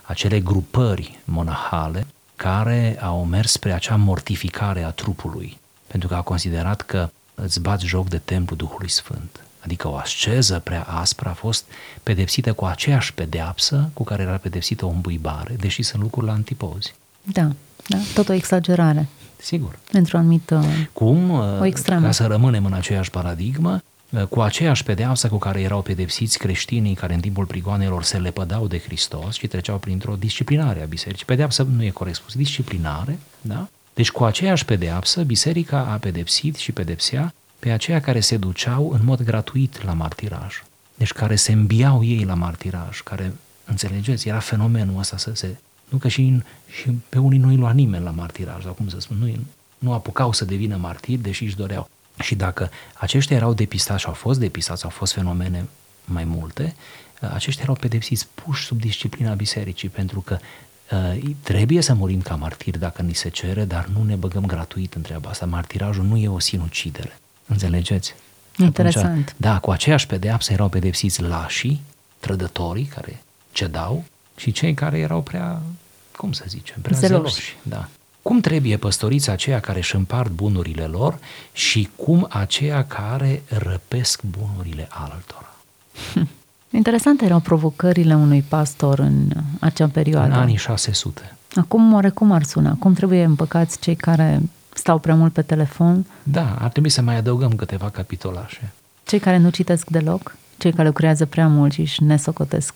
acele 0.03 0.41
grupări 0.41 1.19
monahale 1.25 2.07
care 2.37 2.99
au 3.01 3.25
mers 3.25 3.51
spre 3.51 3.73
acea 3.73 3.97
mortificare 3.97 4.83
a 4.83 4.91
trupului, 4.91 5.59
pentru 5.87 6.09
că 6.09 6.15
a 6.15 6.23
considerat 6.23 6.83
că 6.83 7.11
îți 7.35 7.61
bați 7.61 7.87
joc 7.87 8.09
de 8.09 8.19
templu 8.19 8.57
Duhului 8.57 8.91
Sfânt. 8.91 9.41
Adică 9.61 9.89
o 9.89 9.97
asceză 9.97 10.61
prea 10.65 10.83
aspră 10.83 11.29
a 11.29 11.33
fost 11.33 11.65
pedepsită 12.03 12.53
cu 12.53 12.65
aceeași 12.65 13.15
pedeapsă 13.15 13.91
cu 13.93 14.05
care 14.05 14.23
era 14.23 14.37
pedepsită 14.37 14.85
o 14.85 14.89
îmbuibare, 14.89 15.57
deși 15.61 15.83
sunt 15.83 16.03
lucruri 16.03 16.27
la 16.27 16.33
antipozi. 16.33 16.95
Da, 17.23 17.51
da, 17.87 17.99
tot 18.15 18.29
o 18.29 18.33
exagerare. 18.33 19.09
Sigur. 19.37 19.79
Într-o 19.93 20.19
anumită... 20.19 20.65
Cum, 20.93 21.31
o 21.31 21.65
extremă. 21.65 22.07
ca 22.07 22.13
să 22.13 22.27
rămânem 22.27 22.65
în 22.65 22.73
aceeași 22.73 23.11
paradigmă, 23.11 23.83
cu 24.29 24.41
aceeași 24.41 24.85
pedeapsă 24.85 25.29
cu 25.29 25.39
care 25.39 25.61
erau 25.61 25.83
pedepsiți 25.83 26.39
creștinii 26.39 26.95
care 26.95 27.15
în 27.15 27.21
timpul 27.21 27.45
prigoanelor 27.45 28.03
se 28.03 28.19
lepădau 28.19 28.67
de 28.67 28.79
Hristos 28.79 29.37
și 29.37 29.47
treceau 29.47 29.79
printr-o 29.79 30.17
disciplinare 30.17 30.83
a 30.83 30.87
bisericii. 30.87 31.27
Pedeapsă 31.27 31.63
nu 31.77 31.85
e 31.85 31.91
corect 31.91 32.17
spus, 32.17 32.35
disciplinare, 32.35 33.19
da? 33.41 33.69
Deci 33.95 34.11
cu 34.11 34.25
aceeași 34.25 34.65
pedeapsă, 34.65 35.23
biserica 35.23 35.79
a 35.79 35.97
pedepsit 35.97 36.57
și 36.57 36.73
pedepsea 36.73 37.35
pe 37.61 37.71
aceia 37.71 38.01
care 38.01 38.21
se 38.21 38.37
duceau 38.37 38.91
în 38.91 39.01
mod 39.05 39.23
gratuit 39.23 39.85
la 39.85 39.93
martiraj. 39.93 40.63
Deci 40.95 41.13
care 41.13 41.37
se 41.37 41.53
îmbiau 41.53 42.05
ei 42.05 42.25
la 42.25 42.35
martiraj, 42.35 43.01
care, 43.01 43.33
înțelegeți, 43.65 44.29
era 44.29 44.39
fenomenul 44.39 44.99
ăsta 44.99 45.17
să 45.17 45.35
se 45.35 45.57
Nu 45.89 45.99
că 45.99 46.09
și, 46.09 46.43
și 46.81 46.91
pe 47.09 47.19
unii 47.19 47.39
nu-i 47.39 47.57
lua 47.57 47.73
nimeni 47.73 48.05
la 48.05 48.11
martiraj, 48.11 48.63
sau 48.63 48.73
cum 48.73 48.89
să 48.89 49.01
spun, 49.01 49.17
nu, 49.17 49.33
nu 49.79 49.93
apucau 49.93 50.33
să 50.33 50.45
devină 50.45 50.77
martiri, 50.77 51.23
deși 51.23 51.45
își 51.45 51.57
doreau. 51.57 51.89
Și 52.23 52.35
dacă 52.35 52.71
aceștia 52.95 53.37
erau 53.37 53.55
depistați 53.55 54.01
și 54.01 54.07
au 54.07 54.13
fost 54.13 54.39
depistați, 54.39 54.85
au 54.85 54.91
fost 54.91 55.13
fenomene 55.13 55.69
mai 56.05 56.25
multe, 56.25 56.75
aceștia 57.21 57.63
erau 57.63 57.75
pedepsiți 57.75 58.27
puși 58.35 58.65
sub 58.65 58.81
disciplina 58.81 59.35
bisericii, 59.35 59.89
pentru 59.89 60.21
că 60.21 60.39
uh, 60.91 61.21
trebuie 61.43 61.81
să 61.81 61.95
murim 61.95 62.21
ca 62.21 62.35
martiri 62.35 62.79
dacă 62.79 63.03
ni 63.03 63.15
se 63.15 63.29
cere, 63.29 63.65
dar 63.65 63.87
nu 63.87 64.03
ne 64.03 64.15
băgăm 64.15 64.47
gratuit 64.47 64.95
în 64.95 65.03
treaba 65.03 65.31
asta. 65.31 65.47
Martirajul 65.47 66.05
nu 66.05 66.17
e 66.17 66.29
o 66.29 66.39
sinucidere. 66.39 67.19
Înțelegeți? 67.51 68.15
Interesant. 68.57 69.07
Atunci, 69.07 69.29
da, 69.37 69.59
cu 69.59 69.71
aceeași 69.71 70.07
pedeapsă 70.07 70.53
erau 70.53 70.69
pedepsiți 70.69 71.23
lașii, 71.23 71.81
trădătorii 72.19 72.85
care 72.85 73.23
cedau 73.53 74.05
și 74.37 74.53
cei 74.53 74.75
care 74.75 74.99
erau 74.99 75.23
prea, 75.23 75.61
cum 76.17 76.33
să 76.33 76.45
zicem, 76.49 76.77
prea 76.83 76.99
Zeloși. 76.99 77.35
zeloși. 77.35 77.57
Da. 77.63 77.89
Cum 78.23 78.41
trebuie 78.41 78.77
păstoriți 78.77 79.31
aceia 79.31 79.61
care 79.61 79.79
își 79.79 79.95
împart 79.95 80.31
bunurile 80.31 80.85
lor 80.85 81.19
și 81.53 81.89
cum 81.97 82.27
aceia 82.31 82.85
care 82.85 83.43
răpesc 83.49 84.23
bunurile 84.23 84.89
altora? 84.91 85.55
Interesante 86.71 87.25
erau 87.25 87.41
provocările 87.41 88.15
unui 88.15 88.43
pastor 88.43 88.99
în 88.99 89.31
acea 89.61 89.89
perioadă. 89.89 90.27
În 90.27 90.33
anii 90.33 90.57
600. 90.57 91.37
Acum, 91.55 91.93
oarecum 91.93 92.33
ar 92.33 92.43
suna? 92.43 92.77
Cum 92.79 92.95
trebuie 92.95 93.25
împăcați 93.25 93.79
cei 93.79 93.95
care 93.95 94.41
stau 94.81 94.99
prea 94.99 95.15
mult 95.15 95.33
pe 95.33 95.43
telefon, 95.43 96.07
Da, 96.23 96.57
ar 96.61 96.71
trebui 96.71 96.91
să 96.91 97.03
mai 97.03 97.17
adăugăm 97.17 97.53
câteva 97.55 97.89
capitolașe. 97.91 98.73
cei 99.07 99.19
care 99.19 99.37
nu 99.37 99.51
citesc 99.51 99.89
deloc, 99.89 100.37
cei 100.59 100.73
care 100.73 100.89
lucrează 100.89 101.27
prea 101.27 101.49
mult 101.49 101.73
și 101.73 101.81
își 101.81 102.03
nesocotesc 102.03 102.75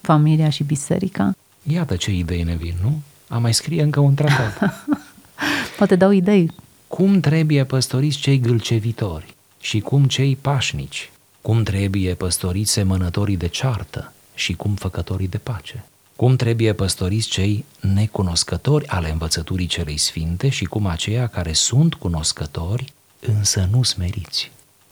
familia 0.00 0.48
și 0.48 0.64
biserica? 0.64 1.32
Iată 1.62 1.96
ce 1.96 2.12
idei 2.12 2.42
ne 2.42 2.54
vin, 2.54 2.74
nu? 2.82 3.00
Am 3.28 3.42
mai 3.42 3.54
scrie 3.54 3.82
încă 3.82 4.00
un 4.00 4.14
tratat. 4.14 4.84
Poate 5.78 5.96
dau 5.96 6.10
idei. 6.10 6.50
cum 6.88 7.20
trebuie 7.20 7.64
păstoriți 7.64 8.18
cei 8.18 8.40
gâlcevitori 8.40 9.34
și 9.60 9.80
cum 9.80 10.04
cei 10.04 10.36
pașnici, 10.36 11.10
cum 11.42 11.62
trebuie 11.62 12.14
păstoriți 12.14 12.72
semănătorii 12.72 13.36
de 13.36 13.46
ceartă 13.48 14.12
și 14.34 14.54
cum 14.54 14.74
făcătorii 14.74 15.28
de 15.28 15.38
pace, 15.38 15.84
cum 16.16 16.36
trebuie 16.36 16.72
păstoriți 16.72 17.28
cei 17.28 17.64
necunoscători 17.80 18.86
ale 18.86 19.10
învățăturii 19.10 19.66
celei 19.66 19.96
sfinte 19.96 20.48
și 20.48 20.64
cum 20.64 20.86
aceia 20.86 21.26
care 21.26 21.52
sunt 21.52 21.94
cunoscători, 21.94 22.92
însă 23.20 23.68
nu 23.70 23.82
smeriți. 23.82 24.50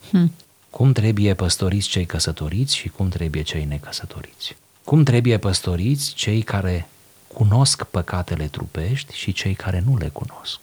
Hm. 0.09 0.31
Cum 0.69 0.91
trebuie 0.91 1.33
păstoriți 1.33 1.87
cei 1.87 2.05
căsătoriți 2.05 2.75
și 2.75 2.89
cum 2.89 3.09
trebuie 3.09 3.41
cei 3.41 3.65
necăsătoriți. 3.65 4.55
Cum 4.83 5.03
trebuie 5.03 5.37
păstoriți 5.37 6.13
cei 6.13 6.41
care 6.41 6.87
cunosc 7.27 7.83
păcatele 7.83 8.47
trupești 8.47 9.15
și 9.15 9.31
cei 9.31 9.53
care 9.53 9.83
nu 9.85 9.97
le 9.97 10.07
cunosc. 10.07 10.59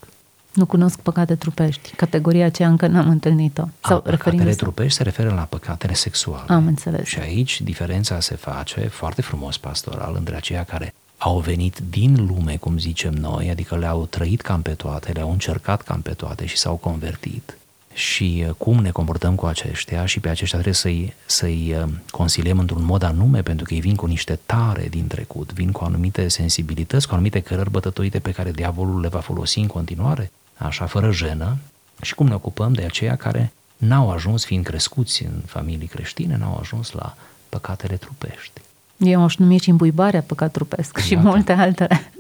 Nu 0.53 0.67
cunosc 0.67 0.99
păcate 0.99 1.35
trupești. 1.35 1.91
Categoria 1.97 2.47
aceea 2.47 2.69
încă 2.69 2.87
n-am 2.87 3.09
întâlnit-o. 3.09 3.63
Sau 3.63 4.01
păcatele 4.01 4.17
referindu-se- 4.17 4.57
trupești 4.57 4.97
se 4.97 5.03
referă 5.03 5.33
la 5.35 5.43
păcatele 5.43 5.95
sexuale. 5.95 6.45
Am 6.49 6.67
înțeles. 6.67 7.07
Și 7.07 7.19
aici 7.19 7.61
diferența 7.61 8.21
se 8.21 8.35
face 8.35 8.81
foarte 8.81 9.23
frumos 9.23 9.59
pastoral 9.59 10.15
între 10.19 10.37
aceia 10.37 10.65
care 10.65 10.95
au 11.19 11.39
venit 11.39 11.79
din 11.91 12.27
lume, 12.27 12.57
cum 12.57 12.79
zicem 12.79 13.13
noi, 13.13 13.51
adică 13.51 13.77
le-au 13.77 14.07
trăit 14.07 14.41
cam 14.41 14.63
pe 14.63 14.71
toate, 14.71 15.13
le-au 15.13 15.31
încercat 15.31 15.83
cam 15.83 16.01
pe 16.01 16.11
toate 16.11 16.47
și 16.47 16.57
s-au 16.57 16.75
convertit. 16.75 17.57
Și 17.95 18.45
uh, 18.49 18.55
cum 18.59 18.79
ne 18.83 18.91
comportăm 18.91 19.35
cu 19.35 19.47
aceștia 19.47 20.07
și 20.07 20.21
pe 20.21 20.29
aceștia 20.29 20.59
trebuie 20.59 20.75
să-i, 20.75 21.15
să-i 21.27 21.75
uh, 21.83 21.89
consiliem 22.11 22.59
într-un 22.59 22.85
mod 22.85 23.03
anume, 23.03 23.43
pentru 23.43 23.65
că 23.65 23.75
ei 23.75 23.81
vin 23.81 23.95
cu 23.95 24.07
niște 24.07 24.39
tare 24.47 24.87
din 24.91 25.07
trecut, 25.07 25.53
vin 25.53 25.71
cu 25.71 25.85
anumite 25.85 26.29
sensibilități, 26.29 27.07
cu 27.09 27.15
anumite 27.15 27.41
cărări 27.41 27.71
bătătoite 27.71 28.19
pe 28.19 28.31
care 28.31 28.51
diavolul 28.51 29.01
le 29.01 29.09
va 29.09 29.21
folosi 29.21 29.59
în 29.59 29.67
continuare, 29.67 30.31
așa, 30.65 30.87
fără 30.87 31.11
jenă, 31.11 31.57
și 32.01 32.15
cum 32.15 32.27
ne 32.27 32.35
ocupăm 32.35 32.73
de 32.73 32.83
aceia 32.83 33.17
care 33.17 33.53
n-au 33.77 34.11
ajuns, 34.11 34.45
fiind 34.45 34.65
crescuți 34.65 35.25
în 35.25 35.43
familii 35.47 35.87
creștine, 35.87 36.37
n-au 36.37 36.59
ajuns 36.61 36.93
la 36.93 37.17
păcatele 37.49 37.97
trupești. 37.97 38.61
Eu 38.97 39.25
aș 39.25 39.37
numi 39.37 39.59
și 39.59 39.71
îmbuibarea 39.71 40.23
păcat 40.23 40.53
trupesc 40.53 40.99
și 40.99 41.13
Iată. 41.13 41.27
multe 41.27 41.53
altele. 41.53 42.13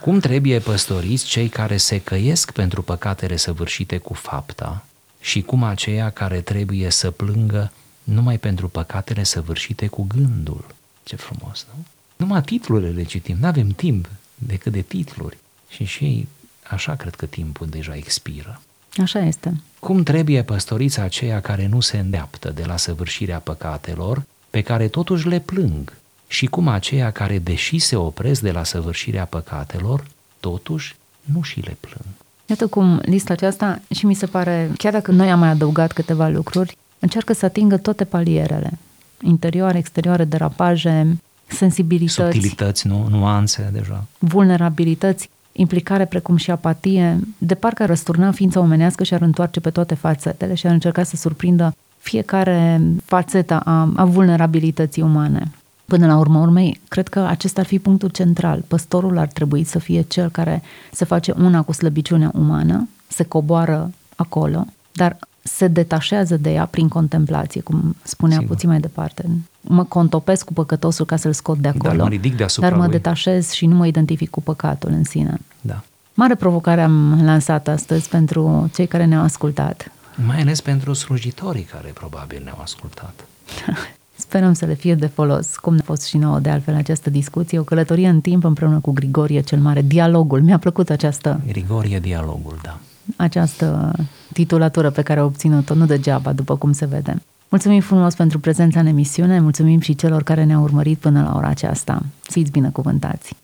Cum 0.00 0.18
trebuie 0.20 0.58
păstoriți 0.58 1.26
cei 1.26 1.48
care 1.48 1.76
se 1.76 2.00
căiesc 2.00 2.50
pentru 2.50 2.82
păcatele 2.82 3.36
săvârșite 3.36 3.98
cu 3.98 4.14
fapta 4.14 4.84
și 5.20 5.42
cum 5.42 5.62
aceia 5.62 6.10
care 6.10 6.40
trebuie 6.40 6.90
să 6.90 7.10
plângă 7.10 7.72
numai 8.02 8.38
pentru 8.38 8.68
păcatele 8.68 9.22
săvârșite 9.22 9.86
cu 9.86 10.02
gândul. 10.02 10.64
Ce 11.02 11.16
frumos, 11.16 11.66
nu? 11.74 11.84
Numai 12.16 12.42
titlurile 12.42 12.90
le 12.90 13.02
citim, 13.02 13.36
nu 13.40 13.46
avem 13.46 13.68
timp 13.68 14.08
decât 14.34 14.72
de 14.72 14.80
titluri. 14.80 15.38
Și 15.68 15.84
și 15.84 16.28
așa 16.70 16.94
cred 16.94 17.14
că 17.14 17.26
timpul 17.26 17.66
deja 17.66 17.94
expiră. 17.96 18.60
Așa 19.02 19.18
este. 19.18 19.60
Cum 19.78 20.02
trebuie 20.02 20.42
păstoriți 20.42 21.00
aceia 21.00 21.40
care 21.40 21.66
nu 21.66 21.80
se 21.80 21.98
îndeaptă 21.98 22.50
de 22.50 22.64
la 22.66 22.76
săvârșirea 22.76 23.38
păcatelor, 23.38 24.22
pe 24.50 24.60
care 24.60 24.88
totuși 24.88 25.28
le 25.28 25.38
plâng, 25.38 25.92
și 26.26 26.46
cum 26.46 26.68
aceia 26.68 27.10
care, 27.10 27.38
deși 27.38 27.78
se 27.78 27.96
opresc 27.96 28.40
de 28.40 28.50
la 28.50 28.64
săvârșirea 28.64 29.24
păcatelor, 29.24 30.04
totuși 30.40 30.94
nu 31.22 31.42
și 31.42 31.60
le 31.60 31.76
plâng. 31.80 32.06
Iată 32.46 32.66
cum 32.66 33.00
lista 33.04 33.32
aceasta 33.32 33.80
și 33.94 34.06
mi 34.06 34.14
se 34.14 34.26
pare, 34.26 34.70
chiar 34.76 34.92
dacă 34.92 35.10
noi 35.10 35.30
am 35.30 35.38
mai 35.38 35.48
adăugat 35.48 35.92
câteva 35.92 36.28
lucruri, 36.28 36.76
încearcă 36.98 37.32
să 37.32 37.44
atingă 37.44 37.76
toate 37.76 38.04
palierele. 38.04 38.78
Interioare, 39.22 39.78
exterioare, 39.78 40.24
derapaje, 40.24 41.18
sensibilități, 41.46 42.14
Subtilități, 42.14 42.86
nu? 42.86 43.06
nuanțe 43.10 43.70
deja. 43.72 44.04
vulnerabilități, 44.18 45.30
implicare 45.56 46.04
precum 46.04 46.36
și 46.36 46.50
apatie, 46.50 47.18
de 47.38 47.54
parcă 47.54 47.82
ar 47.82 47.88
răsturna 47.88 48.30
ființa 48.30 48.60
omenească 48.60 49.04
și 49.04 49.14
ar 49.14 49.20
întoarce 49.20 49.60
pe 49.60 49.70
toate 49.70 49.94
fațetele 49.94 50.54
și 50.54 50.66
ar 50.66 50.72
încerca 50.72 51.02
să 51.02 51.16
surprindă 51.16 51.74
fiecare 51.98 52.80
fațetă 53.04 53.60
a, 53.64 53.92
a 53.96 54.04
vulnerabilității 54.04 55.02
umane. 55.02 55.50
Până 55.84 56.06
la 56.06 56.18
urmă 56.18 56.38
urmei, 56.38 56.80
cred 56.88 57.08
că 57.08 57.18
acesta 57.18 57.60
ar 57.60 57.66
fi 57.66 57.78
punctul 57.78 58.08
central. 58.08 58.64
Păstorul 58.68 59.18
ar 59.18 59.26
trebui 59.26 59.64
să 59.64 59.78
fie 59.78 60.02
cel 60.02 60.28
care 60.28 60.62
se 60.92 61.04
face 61.04 61.34
una 61.38 61.62
cu 61.62 61.72
slăbiciunea 61.72 62.30
umană, 62.34 62.88
se 63.08 63.24
coboară 63.24 63.90
acolo, 64.16 64.66
dar 64.92 65.16
se 65.46 65.68
detașează 65.68 66.36
de 66.36 66.52
ea 66.52 66.66
prin 66.66 66.88
contemplație, 66.88 67.60
cum 67.60 67.96
spunea 68.02 68.36
Sigur. 68.38 68.54
puțin 68.54 68.68
mai 68.68 68.80
departe. 68.80 69.28
Mă 69.60 69.84
contopesc 69.84 70.44
cu 70.44 70.52
păcătosul 70.52 71.04
ca 71.04 71.16
să-l 71.16 71.32
scot 71.32 71.58
de 71.58 71.68
acolo, 71.68 71.88
Dar 71.94 72.02
mă 72.02 72.08
ridic 72.08 72.36
deasupra 72.36 72.68
dar 72.68 72.78
mă 72.78 72.84
lui. 72.84 72.92
detașez 72.92 73.50
și 73.50 73.66
nu 73.66 73.74
mă 73.74 73.86
identific 73.86 74.30
cu 74.30 74.42
păcatul 74.42 74.90
în 74.90 75.04
sine. 75.04 75.38
Da. 75.60 75.82
Mare 76.14 76.34
provocare 76.34 76.82
am 76.82 77.24
lansat 77.24 77.68
astăzi 77.68 78.08
pentru 78.08 78.70
cei 78.74 78.86
care 78.86 79.04
ne-au 79.04 79.22
ascultat. 79.22 79.90
Mai 80.26 80.40
ales 80.40 80.60
pentru 80.60 80.92
slujitorii 80.92 81.62
care 81.62 81.90
probabil 81.94 82.40
ne-au 82.44 82.58
ascultat. 82.62 83.26
Sperăm 84.16 84.52
să 84.52 84.64
le 84.64 84.74
fie 84.74 84.94
de 84.94 85.06
folos, 85.06 85.56
cum 85.56 85.72
ne-a 85.72 85.82
fost 85.84 86.04
și 86.04 86.16
nouă 86.16 86.38
de 86.38 86.50
altfel 86.50 86.74
această 86.74 87.10
discuție, 87.10 87.58
o 87.58 87.62
călătorie 87.62 88.08
în 88.08 88.20
timp 88.20 88.44
împreună 88.44 88.78
cu 88.80 88.90
Grigorie 88.92 89.40
cel 89.40 89.58
Mare, 89.58 89.82
dialogul. 89.82 90.42
Mi-a 90.42 90.58
plăcut 90.58 90.90
această, 90.90 91.40
Grigorie 91.46 91.98
dialogul, 91.98 92.58
da. 92.62 92.78
această 93.16 93.92
titulatură 94.34 94.90
pe 94.90 95.02
care 95.02 95.20
a 95.20 95.24
obținut-o, 95.24 95.74
nu 95.74 95.86
degeaba, 95.86 96.32
după 96.32 96.56
cum 96.56 96.72
se 96.72 96.86
vede. 96.86 97.22
Mulțumim 97.48 97.80
frumos 97.80 98.14
pentru 98.14 98.38
prezența 98.38 98.80
în 98.80 98.86
emisiune, 98.86 99.40
mulțumim 99.40 99.80
și 99.80 99.94
celor 99.94 100.22
care 100.22 100.44
ne-au 100.44 100.62
urmărit 100.62 100.98
până 100.98 101.22
la 101.22 101.36
ora 101.36 101.48
aceasta. 101.48 102.02
Fiți 102.22 102.50
binecuvântați! 102.50 103.34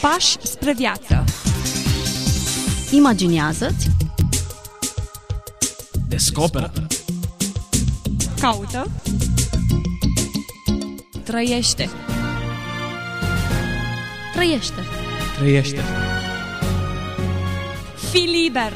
Pași 0.00 0.36
spre 0.42 0.74
viață. 0.74 1.24
Imaginează-ți 2.90 3.90
Descoperă. 6.12 6.72
Caută. 8.40 8.90
Trăiește. 11.24 11.88
Trăiește. 14.34 14.80
Trăiește. 15.38 15.80
Fii 18.10 18.28
liber. 18.42 18.72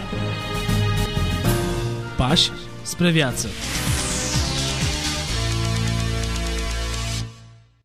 Pași 2.16 2.50
spre 2.82 3.10
viață. 3.10 3.48